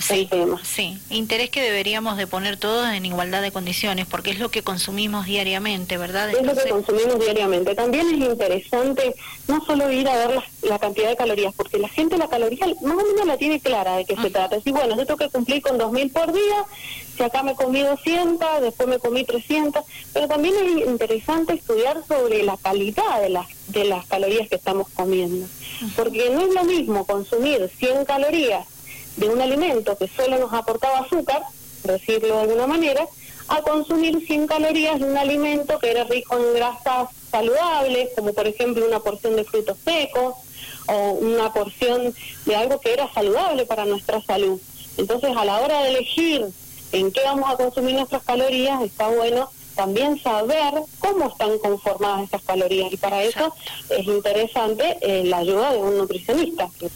sí, 0.00 0.28
Sí, 0.62 0.98
interés 1.10 1.50
que 1.50 1.62
deberíamos 1.62 2.16
de 2.16 2.26
poner 2.26 2.56
todos 2.56 2.88
en 2.88 3.04
igualdad 3.04 3.42
de 3.42 3.52
condiciones, 3.52 4.06
porque 4.06 4.30
es 4.30 4.38
lo 4.38 4.50
que 4.50 4.62
consumimos 4.62 5.26
diariamente, 5.26 5.98
¿verdad? 5.98 6.30
Es 6.30 6.42
lo 6.42 6.54
que 6.54 6.68
consumimos 6.68 7.20
diariamente. 7.20 7.74
También 7.74 8.08
es 8.08 8.28
interesante 8.28 9.14
no 9.46 9.64
solo 9.64 9.90
ir 9.90 10.08
a 10.08 10.26
ver 10.26 10.42
la, 10.62 10.78
cantidad 10.78 11.10
de 11.10 11.16
calorías, 11.16 11.54
porque 11.54 11.78
la 11.78 11.88
gente 11.88 12.16
la 12.16 12.28
caloría 12.28 12.66
más 12.82 12.94
o 12.94 13.06
menos 13.06 13.26
la 13.26 13.36
tiene 13.36 13.60
clara 13.60 13.96
de 13.96 14.04
qué 14.04 14.16
se 14.16 14.30
trata. 14.30 14.60
Si 14.60 14.72
bueno, 14.72 14.96
yo 14.96 15.06
tengo 15.06 15.18
que 15.18 15.28
cumplir 15.28 15.62
con 15.62 15.78
2.000 15.78 16.12
por 16.12 16.32
día, 16.32 16.64
si 17.16 17.22
acá 17.22 17.42
me 17.42 17.54
comí 17.54 17.82
200, 17.82 18.62
después 18.62 18.88
me 18.88 18.98
comí 18.98 19.24
300, 19.24 19.84
pero 20.12 20.28
también 20.28 20.54
es 20.56 20.86
interesante 20.86 21.52
estudiar 21.54 22.02
sobre 22.06 22.42
la 22.42 22.56
calidad 22.56 23.20
de 23.20 23.28
las, 23.28 23.46
de 23.68 23.84
las 23.84 24.06
calorías 24.06 24.48
que 24.48 24.56
estamos 24.56 24.88
comiendo, 24.90 25.46
porque 25.96 26.30
no 26.30 26.42
es 26.42 26.54
lo 26.54 26.64
mismo 26.64 27.04
consumir 27.06 27.70
100 27.78 28.04
calorías 28.04 28.66
de 29.16 29.28
un 29.28 29.40
alimento 29.40 29.96
que 29.96 30.08
solo 30.08 30.38
nos 30.38 30.52
aportaba 30.52 31.00
azúcar, 31.00 31.42
decirlo 31.84 32.36
de 32.36 32.42
alguna 32.42 32.66
manera, 32.66 33.06
a 33.48 33.62
consumir 33.62 34.24
100 34.26 34.46
calorías 34.46 35.00
de 35.00 35.06
un 35.06 35.16
alimento 35.16 35.78
que 35.78 35.90
era 35.90 36.04
rico 36.04 36.36
en 36.36 36.54
grasas 36.54 37.08
saludables, 37.30 38.10
como 38.14 38.32
por 38.32 38.46
ejemplo 38.46 38.86
una 38.86 39.00
porción 39.00 39.36
de 39.36 39.44
frutos 39.44 39.76
secos 39.84 40.34
o 40.86 41.10
una 41.12 41.52
porción 41.52 42.14
de 42.46 42.56
algo 42.56 42.80
que 42.80 42.92
era 42.92 43.12
saludable 43.12 43.66
para 43.66 43.84
nuestra 43.84 44.22
salud. 44.22 44.60
Entonces, 44.96 45.36
a 45.36 45.44
la 45.44 45.60
hora 45.60 45.82
de 45.82 45.90
elegir 45.90 46.46
en 46.92 47.12
qué 47.12 47.20
vamos 47.24 47.48
a 47.48 47.56
consumir 47.56 47.94
nuestras 47.94 48.22
calorías, 48.22 48.82
está 48.82 49.08
bueno 49.08 49.50
también 49.80 50.22
saber 50.22 50.74
cómo 50.98 51.28
están 51.28 51.58
conformadas 51.58 52.28
esas 52.28 52.42
calorías. 52.42 52.92
Y 52.92 52.98
para 52.98 53.22
eso 53.22 53.54
es 53.88 54.06
interesante 54.06 54.98
eh, 55.00 55.24
la 55.24 55.38
ayuda 55.38 55.72
de 55.72 55.78
un 55.78 55.96
nutricionista 55.96 56.68
que, 56.78 56.90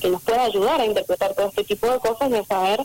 que, 0.00 0.08
nos 0.08 0.22
pueda 0.22 0.44
ayudar 0.44 0.80
a 0.80 0.86
interpretar 0.86 1.34
todo 1.34 1.48
este 1.48 1.64
tipo 1.64 1.86
de 1.86 1.98
cosas 1.98 2.30
y 2.30 2.36
a 2.36 2.44
saber 2.46 2.80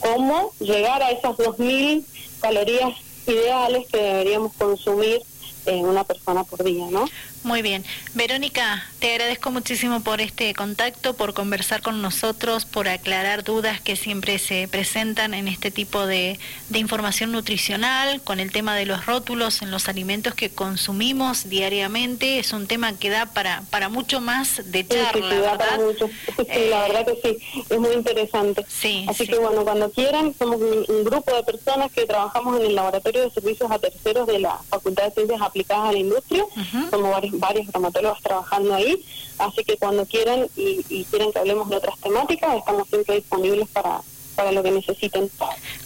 cómo 0.00 0.52
llegar 0.58 1.02
a 1.02 1.10
esas 1.10 1.36
2.000 1.36 2.02
calorías 2.40 2.94
ideales 3.26 3.86
que 3.88 3.98
deberíamos 3.98 4.54
consumir 4.54 5.20
en 5.66 5.84
una 5.84 6.04
persona 6.04 6.42
por 6.44 6.64
día, 6.64 6.86
¿no? 6.90 7.04
Muy 7.44 7.60
bien. 7.60 7.84
Verónica, 8.14 8.86
te 9.00 9.10
agradezco 9.10 9.50
muchísimo 9.50 10.04
por 10.04 10.20
este 10.20 10.54
contacto, 10.54 11.14
por 11.14 11.34
conversar 11.34 11.82
con 11.82 12.00
nosotros, 12.00 12.64
por 12.64 12.88
aclarar 12.88 13.42
dudas 13.42 13.80
que 13.80 13.96
siempre 13.96 14.38
se 14.38 14.68
presentan 14.68 15.34
en 15.34 15.48
este 15.48 15.72
tipo 15.72 16.06
de, 16.06 16.38
información 16.72 17.32
nutricional, 17.32 18.22
con 18.22 18.38
el 18.38 18.52
tema 18.52 18.76
de 18.76 18.86
los 18.86 19.06
rótulos 19.06 19.60
en 19.62 19.72
los 19.72 19.88
alimentos 19.88 20.34
que 20.34 20.50
consumimos 20.50 21.48
diariamente. 21.48 22.38
Es 22.38 22.52
un 22.52 22.68
tema 22.68 22.96
que 22.96 23.10
da 23.10 23.26
para, 23.26 23.62
para 23.70 23.88
mucho 23.88 24.20
más 24.20 24.70
de 24.70 24.86
charla, 24.86 25.12
sí, 25.12 25.36
sí, 25.36 25.58
Para 25.58 25.78
mucho. 25.78 26.10
Sí, 26.36 26.68
la 26.70 26.82
verdad 26.82 27.06
que 27.06 27.20
sí, 27.22 27.64
es 27.70 27.78
muy 27.78 27.92
interesante. 27.92 28.64
Sí, 28.68 29.04
Así 29.08 29.26
que 29.26 29.38
bueno, 29.38 29.64
cuando 29.64 29.90
quieran, 29.90 30.32
somos 30.38 30.60
un, 30.60 31.04
grupo 31.04 31.34
de 31.34 31.42
personas 31.42 31.90
que 31.90 32.06
trabajamos 32.06 32.60
en 32.60 32.66
el 32.66 32.74
Laboratorio 32.76 33.22
de 33.22 33.30
Servicios 33.30 33.68
a 33.70 33.78
Terceros 33.80 34.28
de 34.28 34.38
la 34.38 34.58
Facultad 34.68 35.04
de 35.04 35.10
Ciencias 35.10 35.40
Aplicadas 35.40 35.88
a 35.88 35.92
la 35.92 35.98
Industria. 35.98 36.44
Somos 36.90 37.10
varios 37.10 37.31
varios 37.32 37.66
dermatólogos 37.66 38.20
trabajando 38.22 38.74
ahí, 38.74 39.04
así 39.38 39.64
que 39.64 39.76
cuando 39.76 40.06
quieran 40.06 40.46
y, 40.56 40.84
y 40.88 41.04
quieran 41.04 41.32
que 41.32 41.38
hablemos 41.38 41.68
de 41.68 41.76
otras 41.76 41.98
temáticas, 41.98 42.56
estamos 42.56 42.88
siempre 42.88 43.16
disponibles 43.16 43.68
para, 43.68 44.00
para 44.34 44.52
lo 44.52 44.62
que 44.62 44.70
necesiten. 44.70 45.30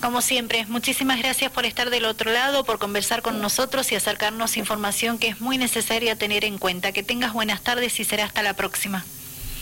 Como 0.01 0.21
siempre, 0.21 0.67
muchísimas 0.67 1.19
gracias 1.19 1.51
por 1.53 1.67
estar 1.67 1.91
del 1.91 2.05
otro 2.05 2.33
lado, 2.33 2.65
por 2.65 2.79
conversar 2.79 3.23
con 3.23 3.41
nosotros 3.41 3.91
y 3.93 3.95
acercarnos 3.95 4.57
información 4.57 5.19
que 5.19 5.29
es 5.29 5.41
muy 5.41 5.59
necesaria 5.59 6.17
tener 6.17 6.45
en 6.45 6.59
cuenta. 6.59 6.93
Que 6.93 7.03
tengas 7.03 7.33
buenas 7.33 7.63
tardes 7.63 7.99
y 8.01 8.05
será 8.05 8.25
hasta 8.25 8.43
la 8.43 8.55
próxima. 8.55 9.05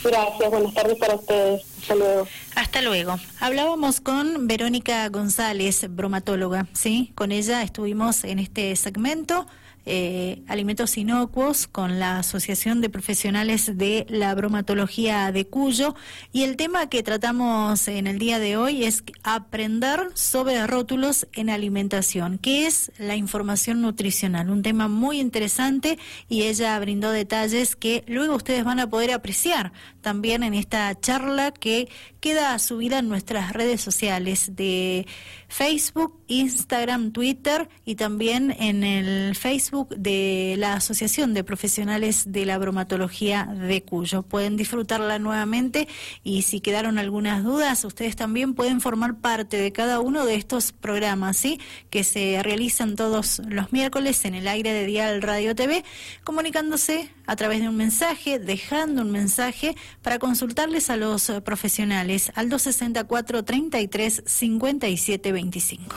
Gracias, 0.03 0.49
buenas 0.51 0.73
tardes 0.73 0.97
para 0.97 1.15
ustedes. 1.15 1.63
Hasta 1.81 1.95
luego. 1.95 2.27
Hasta 2.55 2.81
luego. 2.81 3.19
Hablábamos 3.39 4.01
con 4.01 4.47
Verónica 4.47 5.09
González, 5.09 5.87
bromatóloga, 5.89 6.67
¿sí? 6.73 7.11
Con 7.15 7.31
ella 7.31 7.63
estuvimos 7.63 8.23
en 8.23 8.37
este 8.37 8.75
segmento 8.75 9.47
eh, 9.85 10.43
alimentos 10.47 10.97
inocuos 10.97 11.67
con 11.67 11.99
la 11.99 12.19
Asociación 12.19 12.81
de 12.81 12.89
Profesionales 12.89 13.77
de 13.77 14.05
la 14.09 14.33
Bromatología 14.33 15.31
de 15.31 15.47
Cuyo. 15.47 15.95
Y 16.31 16.43
el 16.43 16.57
tema 16.57 16.89
que 16.89 17.03
tratamos 17.03 17.87
en 17.87 18.07
el 18.07 18.19
día 18.19 18.39
de 18.39 18.57
hoy 18.57 18.83
es 18.83 19.03
aprender 19.23 20.09
sobre 20.13 20.65
rótulos 20.67 21.27
en 21.33 21.49
alimentación, 21.49 22.37
que 22.37 22.65
es 22.65 22.91
la 22.97 23.15
información 23.15 23.81
nutricional. 23.81 24.49
Un 24.49 24.63
tema 24.63 24.87
muy 24.87 25.19
interesante 25.19 25.99
y 26.29 26.43
ella 26.43 26.77
brindó 26.79 27.11
detalles 27.11 27.75
que 27.75 28.03
luego 28.07 28.35
ustedes 28.35 28.63
van 28.63 28.79
a 28.79 28.89
poder 28.89 29.11
apreciar 29.11 29.71
también 30.01 30.43
en 30.43 30.53
esta 30.53 30.99
charla 30.99 31.51
que 31.51 31.89
queda 32.25 32.57
subida 32.57 32.97
en 32.97 33.07
nuestras 33.07 33.53
redes 33.53 33.81
sociales 33.81 34.55
de 34.55 35.05
Facebook, 35.47 36.23
Instagram, 36.25 37.11
Twitter 37.11 37.69
y 37.85 37.93
también 37.93 38.49
en 38.59 38.83
el 38.83 39.35
Facebook 39.35 39.89
de 39.89 40.55
la 40.57 40.73
Asociación 40.73 41.35
de 41.35 41.43
Profesionales 41.43 42.23
de 42.31 42.47
la 42.47 42.57
Bromatología 42.57 43.45
de 43.45 43.83
Cuyo. 43.83 44.23
Pueden 44.23 44.57
disfrutarla 44.57 45.19
nuevamente 45.19 45.87
y 46.23 46.41
si 46.41 46.61
quedaron 46.61 46.97
algunas 46.97 47.43
dudas, 47.43 47.85
ustedes 47.85 48.15
también 48.15 48.55
pueden 48.55 48.81
formar 48.81 49.17
parte 49.17 49.57
de 49.57 49.71
cada 49.71 49.99
uno 49.99 50.25
de 50.25 50.33
estos 50.33 50.71
programas, 50.71 51.37
¿sí? 51.37 51.59
Que 51.91 52.03
se 52.03 52.41
realizan 52.41 52.95
todos 52.95 53.39
los 53.47 53.71
miércoles 53.71 54.25
en 54.25 54.33
el 54.33 54.47
aire 54.47 54.73
de 54.73 54.87
Dial 54.87 55.21
Radio 55.21 55.53
TV, 55.53 55.83
comunicándose 56.23 57.11
a 57.27 57.35
través 57.35 57.61
de 57.61 57.69
un 57.69 57.75
mensaje, 57.75 58.39
dejando 58.39 59.03
un 59.03 59.11
mensaje 59.11 59.75
para 60.01 60.17
consultarles 60.17 60.89
a 60.89 60.97
los 60.97 61.31
profesionales 61.43 62.14
al 62.35 62.49
264 62.49 63.43
33 63.43 64.23
57 64.25 65.31
25. 65.31 65.95